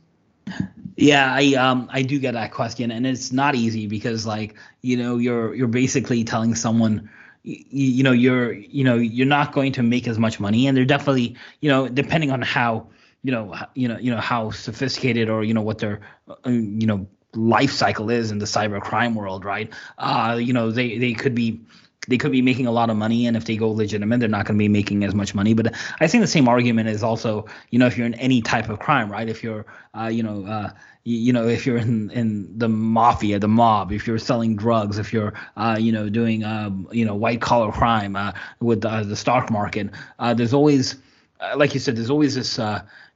yeah, 0.95 1.33
I 1.33 1.53
um 1.55 1.89
I 1.91 2.01
do 2.01 2.19
get 2.19 2.33
that 2.33 2.51
question, 2.51 2.91
and 2.91 3.05
it's 3.05 3.31
not 3.31 3.55
easy 3.55 3.87
because 3.87 4.25
like 4.25 4.55
you 4.81 4.97
know 4.97 5.17
you're 5.17 5.53
you're 5.53 5.67
basically 5.67 6.23
telling 6.23 6.55
someone 6.55 7.09
you, 7.43 7.57
you 7.69 8.03
know 8.03 8.11
you're 8.11 8.53
you 8.53 8.83
know 8.83 8.95
you're 8.95 9.27
not 9.27 9.51
going 9.51 9.71
to 9.73 9.83
make 9.83 10.07
as 10.07 10.17
much 10.17 10.39
money, 10.39 10.67
and 10.67 10.77
they're 10.77 10.85
definitely 10.85 11.35
you 11.59 11.69
know 11.69 11.87
depending 11.87 12.31
on 12.31 12.41
how 12.41 12.87
you 13.23 13.31
know 13.31 13.55
you 13.73 13.87
know 13.87 13.97
you 13.97 14.11
know 14.11 14.21
how 14.21 14.51
sophisticated 14.51 15.29
or 15.29 15.43
you 15.43 15.53
know 15.53 15.61
what 15.61 15.79
their 15.79 16.01
uh, 16.29 16.49
you 16.49 16.87
know 16.87 17.05
life 17.33 17.71
cycle 17.71 18.09
is 18.09 18.31
in 18.31 18.39
the 18.39 18.45
cyber 18.45 18.81
crime 18.81 19.15
world, 19.15 19.43
right? 19.43 19.71
Uh, 19.97 20.39
you 20.41 20.53
know 20.53 20.71
they 20.71 20.97
they 20.97 21.13
could 21.13 21.35
be 21.35 21.59
they 22.07 22.17
could 22.17 22.31
be 22.31 22.41
making 22.41 22.67
a 22.67 22.71
lot 22.71 22.89
of 22.89 22.97
money 22.97 23.27
and 23.27 23.35
if 23.35 23.45
they 23.45 23.57
go 23.57 23.69
legitimate 23.69 24.19
they're 24.19 24.29
not 24.29 24.45
going 24.45 24.57
to 24.57 24.63
be 24.63 24.69
making 24.69 25.03
as 25.03 25.15
much 25.15 25.33
money. 25.33 25.53
But 25.53 25.73
i 25.99 26.07
think 26.07 26.21
the 26.21 26.27
same 26.27 26.47
argument 26.47 26.89
is 26.89 27.03
also 27.03 27.45
you 27.71 27.79
know 27.79 27.87
if 27.87 27.97
you're 27.97 28.07
in 28.07 28.15
any 28.15 28.41
type 28.41 28.69
of 28.69 28.79
crime 28.79 29.11
right? 29.11 29.27
If 29.29 29.43
you're 29.43 29.65
uh, 29.97 30.07
you 30.07 30.23
know 30.23 30.45
uh, 30.45 30.69
you, 31.03 31.31
know 31.31 31.47
if 31.47 31.65
you're 31.65 31.77
in 31.77 32.09
in 32.11 32.57
the 32.57 32.67
mafia 32.67 33.39
the 33.39 33.47
mob 33.47 33.91
if 33.91 34.07
you're 34.07 34.17
selling 34.17 34.55
drugs 34.55 34.97
if 34.97 35.13
you're 35.13 35.33
uh, 35.55 35.77
you 35.79 35.91
know 35.91 36.09
doing 36.09 36.43
um, 36.43 36.87
you 36.91 37.05
know 37.05 37.15
white 37.15 37.41
collar 37.41 37.71
crime 37.71 38.15
uh, 38.15 38.31
with 38.59 38.81
the 38.81 39.15
stock 39.15 39.51
market 39.51 39.89
uh, 40.19 40.33
there's 40.33 40.53
always 40.53 40.97
uh, 41.39 41.55
like 41.55 41.73
you 41.73 41.79
said 41.79 41.95
there's 41.95 42.09
always 42.09 42.35
this 42.35 42.59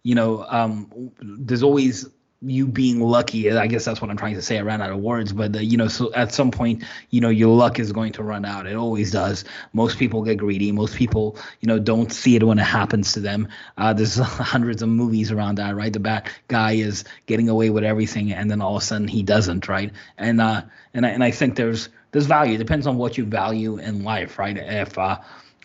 you 0.04 0.16
know 0.16 0.46
um, 0.50 1.12
there's 1.22 1.64
always 1.64 2.08
you 2.42 2.66
being 2.66 3.02
lucky 3.02 3.52
i 3.52 3.68
guess 3.68 3.84
that's 3.84 4.02
what 4.02 4.10
i'm 4.10 4.16
trying 4.16 4.36
to 4.36 4.42
say 4.42 4.58
i 4.58 4.62
ran 4.62 4.82
out 4.82 4.92
of 4.92 5.00
words 5.00 5.34
but 5.34 5.54
uh, 5.56 5.60
you 5.60 5.76
know 5.76 5.90
so 5.90 6.14
at 6.14 6.34
some 6.34 6.52
point 6.52 6.84
you 7.10 7.20
know 7.20 7.30
your 7.30 7.56
luck 7.56 7.80
is 7.80 7.92
going 7.92 8.12
to 8.14 8.24
run 8.24 8.46
out. 8.46 8.68
It 8.68 8.76
always 8.76 9.12
does. 9.12 9.46
Most 9.74 9.98
people 9.98 10.24
get 10.24 10.38
greedy. 10.38 10.72
Most 10.72 10.96
people 10.96 11.38
you 11.60 11.68
know 11.68 11.80
don't 11.80 12.12
see 12.12 12.36
it 12.36 12.44
when 12.44 12.60
it 12.60 12.64
happens 12.64 13.14
to 13.14 13.20
them. 13.20 13.48
Uh, 13.78 13.94
there's 13.94 14.16
hundreds 14.18 14.82
of 14.82 14.90
movies 14.90 15.32
around 15.32 15.56
that 15.56 15.76
right? 15.76 15.92
The 15.92 16.00
bad 16.00 16.30
guy 16.48 16.74
is 16.74 17.04
getting 17.26 17.50
away 17.50 17.70
with 17.70 17.84
everything 17.84 18.32
and 18.32 18.50
then 18.50 18.62
all 18.62 18.78
of 18.78 18.84
a 18.84 18.86
sudden 18.86 19.08
he 19.08 19.24
doesn't 19.24 19.68
right? 19.68 19.92
And 20.18 20.42
uh 20.42 20.64
and 20.94 21.06
I, 21.06 21.10
and 21.10 21.24
I 21.24 21.32
think 21.32 21.56
there's 21.56 21.90
there's 22.12 22.26
value. 22.26 22.56
It 22.56 22.60
depends 22.60 22.88
on 22.88 22.98
what 22.98 23.18
you 23.18 23.26
value 23.26 23.78
in 23.78 24.04
life 24.04 24.40
right? 24.40 24.58
If 24.58 24.98
uh 24.98 25.20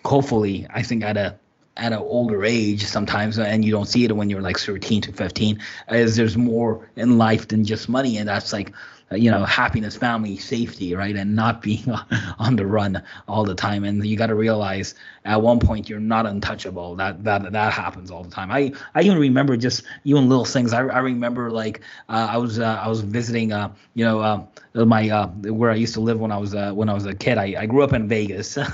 hopefully 0.04 0.66
i 0.68 0.82
think 0.82 1.02
at 1.02 1.16
a 1.16 1.34
at 1.76 1.92
an 1.92 1.98
older 1.98 2.44
age 2.44 2.84
sometimes 2.84 3.38
and 3.38 3.64
you 3.64 3.72
don't 3.72 3.86
see 3.86 4.04
it 4.04 4.16
when 4.16 4.30
you're 4.30 4.40
like 4.40 4.58
13 4.58 5.00
to 5.02 5.12
15 5.12 5.58
is 5.90 6.16
there's 6.16 6.36
more 6.36 6.88
in 6.96 7.18
life 7.18 7.48
than 7.48 7.64
just 7.64 7.88
money 7.88 8.16
and 8.16 8.28
that's 8.28 8.52
like 8.52 8.72
you 9.12 9.30
know 9.30 9.44
happiness 9.44 9.96
family 9.96 10.36
safety 10.36 10.94
right? 10.94 11.16
And 11.16 11.34
not 11.36 11.62
being 11.62 11.84
on 12.38 12.56
the 12.56 12.66
run 12.66 13.02
all 13.28 13.44
the 13.44 13.54
time. 13.54 13.84
And 13.84 14.04
you 14.04 14.16
got 14.16 14.26
to 14.26 14.34
realize 14.34 14.94
at 15.24 15.40
one 15.40 15.58
point 15.60 15.88
you're 15.88 16.00
not 16.00 16.26
untouchable. 16.26 16.96
That 16.96 17.24
that 17.24 17.52
that 17.52 17.72
happens 17.72 18.10
all 18.10 18.24
the 18.24 18.30
time. 18.30 18.50
I 18.50 18.72
i 18.94 19.02
even 19.02 19.18
remember 19.18 19.56
just 19.56 19.82
even 20.04 20.28
little 20.28 20.44
things. 20.44 20.72
I, 20.72 20.80
I 20.86 20.98
remember 20.98 21.50
like 21.50 21.80
uh, 22.08 22.28
i 22.30 22.36
was 22.36 22.58
uh, 22.58 22.80
i 22.82 22.88
was 22.88 23.00
visiting 23.00 23.52
uh, 23.52 23.72
you 23.94 24.04
know 24.04 24.20
uh, 24.20 24.44
my 24.84 25.08
uh, 25.08 25.28
where 25.28 25.70
i 25.70 25.74
used 25.74 25.94
to 25.94 26.00
live 26.00 26.18
when 26.20 26.32
i 26.32 26.36
was 26.36 26.54
uh, 26.54 26.72
when 26.72 26.88
i 26.88 26.94
was 26.94 27.06
a 27.06 27.14
kid. 27.14 27.38
I, 27.38 27.54
I 27.62 27.66
grew 27.66 27.82
up 27.82 27.92
in 27.92 28.08
vegas. 28.08 28.58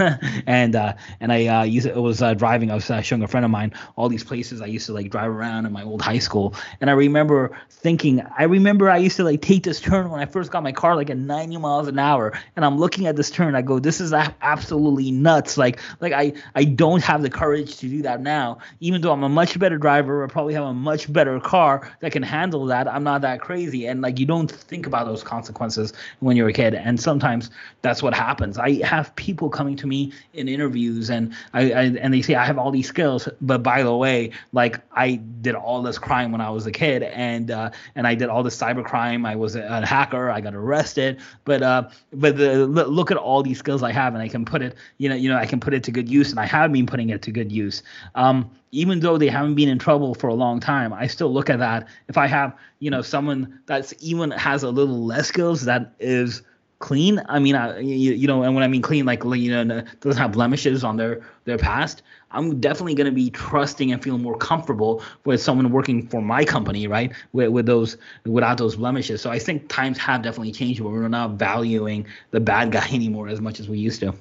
And 0.47 0.75
uh, 0.77 0.95
and 1.21 1.33
i 1.33 1.47
uh, 1.47 1.63
used 1.65 1.87
to, 1.87 2.01
was 2.01 2.23
uh, 2.23 2.35
driving. 2.35 2.71
I 2.71 2.75
was 2.75 2.91
uh, 2.91 3.01
showing 3.03 3.23
a 3.23 3.29
friend 3.29 3.45
of 3.45 3.51
mine 3.51 3.73
all 3.97 4.09
these 4.09 4.25
places 4.25 4.61
i 4.61 4.67
used 4.67 4.87
to 4.87 4.93
like 4.93 5.11
drive 5.11 5.31
around 5.31 5.67
in 5.67 5.73
my 5.73 5.83
old 5.83 6.03
high 6.03 6.19
school. 6.19 6.55
And 6.81 6.91
i 6.91 6.93
remember 6.93 7.57
thinking 7.71 8.23
i 8.39 8.45
remember 8.45 8.91
i 8.91 8.97
used 8.97 9.17
to 9.17 9.25
like 9.25 9.43
take 9.43 9.63
this 9.65 9.81
turn 9.81 10.11
when 10.11 10.20
i 10.21 10.27
first 10.27 10.51
got 10.51 10.63
my 10.63 10.73
car 10.73 10.97
like 10.97 11.11
at 11.11 11.17
90 11.17 11.57
miles 11.59 11.89
an 11.89 11.99
hour 11.99 12.33
and 12.57 12.65
i'm 12.65 12.79
looking 12.79 13.07
at 13.07 13.17
this 13.17 13.31
turn 13.31 13.55
i 13.55 13.63
go 13.63 13.79
this 13.79 14.01
is 14.01 14.13
absolutely 14.43 15.11
nuts. 15.11 15.57
Like 15.57 15.81
like 16.01 16.13
i 16.13 16.33
i 16.55 16.65
don't 16.65 17.03
have 17.03 17.23
the 17.23 17.31
courage 17.31 17.77
to 17.79 17.89
do 17.89 18.03
that 18.03 18.21
now. 18.21 18.59
Even 18.81 19.01
though 19.01 19.13
i'm 19.13 19.23
a 19.23 19.29
much 19.29 19.59
better 19.59 19.79
driver 19.79 20.25
i 20.25 20.27
probably 20.27 20.55
have 20.55 20.65
a 20.65 20.75
much 20.75 21.13
better 21.13 21.39
car 21.41 21.91
that 22.01 22.13
can 22.13 22.23
handle 22.23 22.67
that 22.67 22.89
i'm 22.89 23.05
not 23.05 23.23
that 23.23 23.41
crazy. 23.41 23.87
And 23.87 24.01
like 24.01 24.19
you 24.19 24.27
don't 24.27 24.51
think 24.51 24.87
about 24.87 25.07
those 25.07 25.23
consequences 25.23 25.93
when 26.21 26.37
you're 26.37 26.49
a 26.49 26.53
kid. 26.53 26.75
And 26.75 27.01
sometimes 27.01 27.51
that's 27.83 28.03
what 28.03 28.15
happens. 28.15 28.59
I 28.59 28.85
have 28.85 29.15
people 29.17 29.49
coming 29.49 29.77
to 29.77 29.87
me 29.87 30.13
in 30.35 30.49
interviews 30.49 31.11
and 31.11 31.35
i, 31.53 31.73
I 31.73 31.83
and 31.83 32.13
they 32.13 32.23
say 32.23 32.35
i 32.35 32.45
have 32.45 32.59
all 32.59 32.71
these 32.71 32.89
skills 32.89 33.29
but 33.41 33.63
by 33.63 33.83
the 33.83 33.95
way 33.95 34.31
like 34.53 34.81
i 34.93 35.17
did 35.41 35.55
all 35.55 35.83
this 35.83 35.99
crime 35.99 36.33
when 36.33 36.41
i 36.41 36.51
was 36.51 36.67
a 36.67 36.73
kid 36.73 37.03
and 37.03 37.51
uh, 37.51 37.71
and 37.95 38.07
i 38.07 38.15
did 38.15 38.29
all 38.29 38.43
this 38.43 38.57
cyber 38.57 38.85
crime 38.85 39.25
i 39.27 39.37
was 39.37 39.57
a, 39.57 39.63
a 39.63 39.87
hacker 39.87 40.10
I 40.31 40.41
got 40.41 40.55
arrested. 40.55 41.21
But 41.45 41.63
uh, 41.63 41.89
but 42.13 42.37
the, 42.37 42.67
look 42.67 43.11
at 43.11 43.17
all 43.17 43.43
these 43.43 43.59
skills 43.59 43.83
I 43.83 43.93
have, 43.93 44.15
and 44.15 44.23
I 44.23 44.29
can 44.29 44.45
put 44.45 44.63
it, 44.63 44.75
you 44.99 45.09
know, 45.09 45.15
you 45.15 45.29
know, 45.29 45.37
I 45.37 45.47
can 45.47 45.61
put 45.61 45.75
it 45.75 45.85
to 45.85 45.93
good 45.93 46.09
use, 46.09 46.31
and 46.31 46.41
I 46.41 46.47
have 46.47 46.73
been 46.73 46.87
putting 46.87 47.11
it 47.11 47.23
to 47.23 47.31
good 47.33 47.53
use. 47.53 47.83
Um, 48.15 48.51
even 48.73 49.01
though 49.01 49.19
they 49.19 49.29
haven't 49.29 49.55
been 49.55 49.69
in 49.69 49.79
trouble 49.79 50.15
for 50.15 50.29
a 50.29 50.35
long 50.35 50.61
time, 50.61 50.93
I 50.93 51.07
still 51.07 51.33
look 51.33 51.51
at 51.51 51.59
that. 51.59 51.89
If 52.09 52.17
I 52.17 52.27
have, 52.27 52.57
you 52.79 52.91
know, 52.91 53.03
someone 53.03 53.61
that's 53.67 53.93
even 54.01 54.31
has 54.33 54.63
a 54.63 54.71
little 54.71 55.05
less 55.05 55.29
skills 55.29 55.65
that 55.65 55.95
is 55.99 56.43
clean. 56.81 57.23
I 57.29 57.39
mean, 57.39 57.55
I, 57.55 57.79
you, 57.79 58.13
you 58.13 58.27
know, 58.27 58.43
and 58.43 58.55
when 58.55 58.65
I 58.65 58.69
mean 58.69 58.83
clean, 58.83 59.07
like 59.07 59.23
you 59.23 59.65
know, 59.65 59.83
doesn't 60.01 60.21
have 60.21 60.33
blemishes 60.33 60.83
on 60.83 60.97
their 60.97 61.21
their 61.45 61.59
past. 61.59 62.03
I'm 62.33 62.61
definitely 62.61 62.95
going 62.95 63.07
to 63.07 63.13
be 63.13 63.31
trusting 63.31 63.93
and 63.93 64.03
feeling 64.03 64.23
more 64.23 64.37
comfortable 64.37 65.03
with 65.25 65.43
someone 65.43 65.71
working 65.71 66.07
for 66.09 66.21
my 66.21 66.45
company, 66.45 66.87
right? 66.87 67.13
With, 67.33 67.51
with 67.51 67.67
those 67.67 67.97
without 68.25 68.59
those 68.59 68.77
blemishes. 68.77 69.21
So 69.21 69.31
I 69.31 69.39
think 69.39 69.69
times 69.69 69.99
have 69.99 70.23
definitely 70.23 70.53
changed, 70.53 70.81
where 70.81 70.93
we're 70.93 71.09
not 71.09 71.33
valuing 71.33 72.07
the 72.33 72.41
bad 72.41 72.73
guy 72.73 72.89
anymore 72.93 73.29
as 73.29 73.41
much 73.41 73.61
as 73.61 73.69
we 73.69 73.79
used 73.79 74.01
to. 74.01 74.15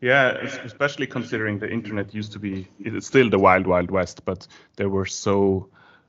Yeah, 0.00 0.32
especially 0.64 1.06
considering 1.06 1.58
the 1.58 1.70
internet 1.70 2.14
used 2.14 2.32
to 2.32 2.38
be 2.38 2.68
it's 2.78 3.06
still 3.06 3.28
the 3.30 3.38
wild 3.38 3.66
wild 3.66 3.90
west, 3.90 4.24
but 4.24 4.46
there 4.76 4.88
were 4.88 5.06
so 5.06 5.68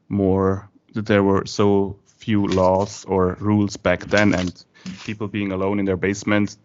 more 0.09 0.69
there 0.93 1.23
were 1.23 1.45
so 1.45 1.97
few 2.05 2.45
laws 2.47 3.05
or 3.05 3.37
rules 3.39 3.77
back 3.77 4.05
then 4.05 4.33
and 4.33 4.65
people 5.03 5.27
being 5.27 5.51
alone 5.51 5.79
in 5.79 5.85
their 5.85 5.97
basement 5.97 6.57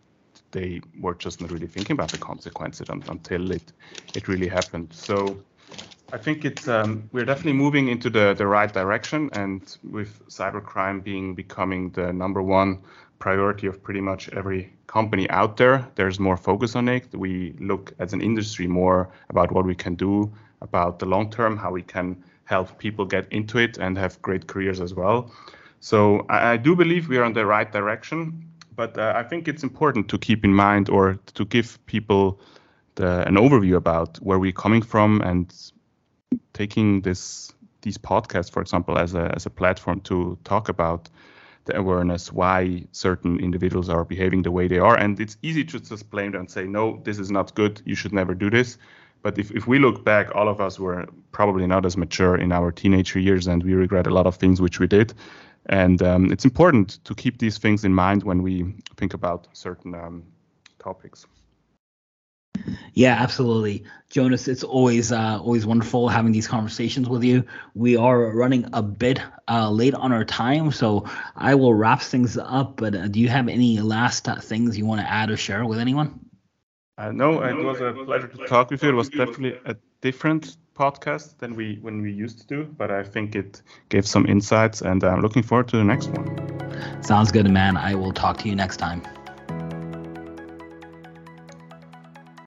they 0.52 0.80
were 0.98 1.14
just 1.14 1.40
not 1.40 1.50
really 1.50 1.66
thinking 1.66 1.94
about 1.94 2.10
the 2.10 2.18
consequences 2.18 2.88
until 2.88 3.52
it 3.52 3.72
it 4.14 4.28
really 4.28 4.48
happened. 4.48 4.92
So 4.92 5.40
I 6.12 6.18
think 6.18 6.44
it's 6.44 6.66
um, 6.66 7.08
we're 7.12 7.24
definitely 7.24 7.52
moving 7.52 7.88
into 7.88 8.10
the 8.10 8.34
the 8.34 8.46
right 8.46 8.72
direction, 8.72 9.30
and 9.32 9.76
with 9.84 10.22
cybercrime 10.28 11.02
being 11.04 11.34
becoming 11.34 11.90
the 11.90 12.12
number 12.12 12.42
one 12.42 12.82
priority 13.18 13.66
of 13.66 13.82
pretty 13.82 14.00
much 14.00 14.28
every 14.30 14.72
company 14.86 15.28
out 15.30 15.56
there, 15.56 15.86
there's 15.94 16.18
more 16.18 16.36
focus 16.36 16.74
on 16.74 16.88
it. 16.88 17.14
We 17.14 17.54
look 17.60 17.92
as 17.98 18.12
an 18.12 18.20
industry 18.22 18.66
more 18.66 19.10
about 19.28 19.52
what 19.52 19.66
we 19.66 19.74
can 19.74 19.94
do 19.94 20.32
about 20.62 20.98
the 20.98 21.06
long 21.06 21.30
term, 21.30 21.56
how 21.56 21.70
we 21.70 21.82
can 21.82 22.24
help 22.44 22.78
people 22.78 23.04
get 23.04 23.30
into 23.30 23.58
it 23.58 23.78
and 23.78 23.96
have 23.96 24.20
great 24.22 24.46
careers 24.48 24.80
as 24.80 24.94
well. 24.94 25.30
So 25.80 26.26
I, 26.28 26.52
I 26.52 26.56
do 26.56 26.76
believe 26.76 27.08
we 27.08 27.16
are 27.18 27.24
on 27.24 27.32
the 27.32 27.44
right 27.44 27.70
direction, 27.70 28.46
but 28.76 28.96
uh, 28.98 29.12
I 29.16 29.22
think 29.22 29.48
it's 29.48 29.62
important 29.62 30.08
to 30.08 30.18
keep 30.18 30.44
in 30.44 30.54
mind 30.54 30.88
or 30.88 31.18
to 31.34 31.44
give 31.44 31.84
people 31.86 32.40
the, 32.94 33.26
an 33.26 33.36
overview 33.36 33.76
about 33.76 34.18
where 34.18 34.38
we're 34.38 34.52
coming 34.52 34.82
from 34.82 35.20
and 35.22 35.52
taking 36.52 37.00
this 37.00 37.52
these 37.82 37.96
podcasts, 37.96 38.52
for 38.52 38.60
example, 38.60 38.98
as 38.98 39.14
a 39.14 39.32
as 39.34 39.46
a 39.46 39.50
platform 39.50 40.00
to 40.02 40.38
talk 40.44 40.68
about 40.68 41.08
the 41.64 41.76
awareness 41.76 42.32
why 42.32 42.84
certain 42.92 43.38
individuals 43.40 43.88
are 43.88 44.04
behaving 44.04 44.42
the 44.42 44.50
way 44.50 44.68
they 44.68 44.78
are. 44.78 44.96
And 44.96 45.18
it's 45.20 45.36
easy 45.42 45.64
to 45.64 45.80
just 45.80 46.10
blame 46.10 46.32
them 46.32 46.40
and 46.40 46.50
say, 46.50 46.64
no, 46.64 47.00
this 47.04 47.18
is 47.18 47.30
not 47.30 47.54
good. 47.54 47.82
You 47.84 47.94
should 47.94 48.12
never 48.12 48.34
do 48.34 48.50
this. 48.50 48.78
But 49.22 49.38
if, 49.38 49.50
if 49.50 49.66
we 49.66 49.78
look 49.78 50.04
back, 50.04 50.34
all 50.34 50.48
of 50.48 50.60
us 50.60 50.78
were 50.78 51.06
probably 51.32 51.66
not 51.66 51.84
as 51.84 51.96
mature 51.96 52.36
in 52.36 52.52
our 52.52 52.72
teenager 52.72 53.18
years, 53.18 53.46
and 53.46 53.62
we 53.62 53.74
regret 53.74 54.06
a 54.06 54.10
lot 54.10 54.26
of 54.26 54.36
things 54.36 54.60
which 54.60 54.80
we 54.80 54.86
did. 54.86 55.12
And 55.66 56.02
um, 56.02 56.32
it's 56.32 56.44
important 56.44 57.04
to 57.04 57.14
keep 57.14 57.38
these 57.38 57.58
things 57.58 57.84
in 57.84 57.94
mind 57.94 58.22
when 58.22 58.42
we 58.42 58.74
think 58.96 59.14
about 59.14 59.48
certain 59.52 59.94
um, 59.94 60.24
topics. 60.78 61.26
Yeah, 62.92 63.16
absolutely, 63.18 63.84
Jonas. 64.10 64.48
It's 64.48 64.64
always 64.64 65.12
uh, 65.12 65.38
always 65.40 65.64
wonderful 65.64 66.08
having 66.08 66.32
these 66.32 66.48
conversations 66.48 67.08
with 67.08 67.22
you. 67.22 67.44
We 67.74 67.96
are 67.96 68.30
running 68.32 68.68
a 68.72 68.82
bit 68.82 69.20
uh, 69.48 69.70
late 69.70 69.94
on 69.94 70.12
our 70.12 70.24
time, 70.24 70.72
so 70.72 71.08
I 71.36 71.54
will 71.54 71.72
wrap 71.72 72.02
things 72.02 72.36
up. 72.36 72.76
But 72.76 72.94
uh, 72.94 73.08
do 73.08 73.20
you 73.20 73.28
have 73.28 73.48
any 73.48 73.80
last 73.80 74.28
uh, 74.28 74.40
things 74.40 74.76
you 74.76 74.86
want 74.86 75.00
to 75.00 75.08
add 75.08 75.30
or 75.30 75.36
share 75.36 75.64
with 75.64 75.78
anyone? 75.78 76.26
Uh, 76.98 77.12
no, 77.12 77.42
it 77.42 77.54
was 77.54 77.80
a 77.80 77.92
pleasure 78.04 78.28
to 78.28 78.46
talk 78.46 78.70
with 78.70 78.82
you. 78.82 78.90
It 78.90 78.94
was 78.94 79.08
definitely 79.08 79.58
a 79.64 79.76
different 80.00 80.56
podcast 80.80 81.36
than 81.38 81.54
we 81.54 81.78
when 81.82 82.00
we 82.00 82.10
used 82.10 82.40
to 82.40 82.46
do, 82.46 82.64
but 82.78 82.90
I 82.90 83.02
think 83.04 83.34
it 83.34 83.62
gave 83.90 84.06
some 84.06 84.24
insights, 84.26 84.80
and 84.80 85.04
I'm 85.04 85.20
looking 85.20 85.42
forward 85.42 85.68
to 85.68 85.76
the 85.76 85.84
next 85.84 86.08
one. 86.18 86.26
Sounds 87.02 87.30
good, 87.30 87.50
man. 87.50 87.76
I 87.76 87.94
will 87.94 88.12
talk 88.12 88.38
to 88.38 88.48
you 88.48 88.56
next 88.56 88.78
time. 88.78 89.02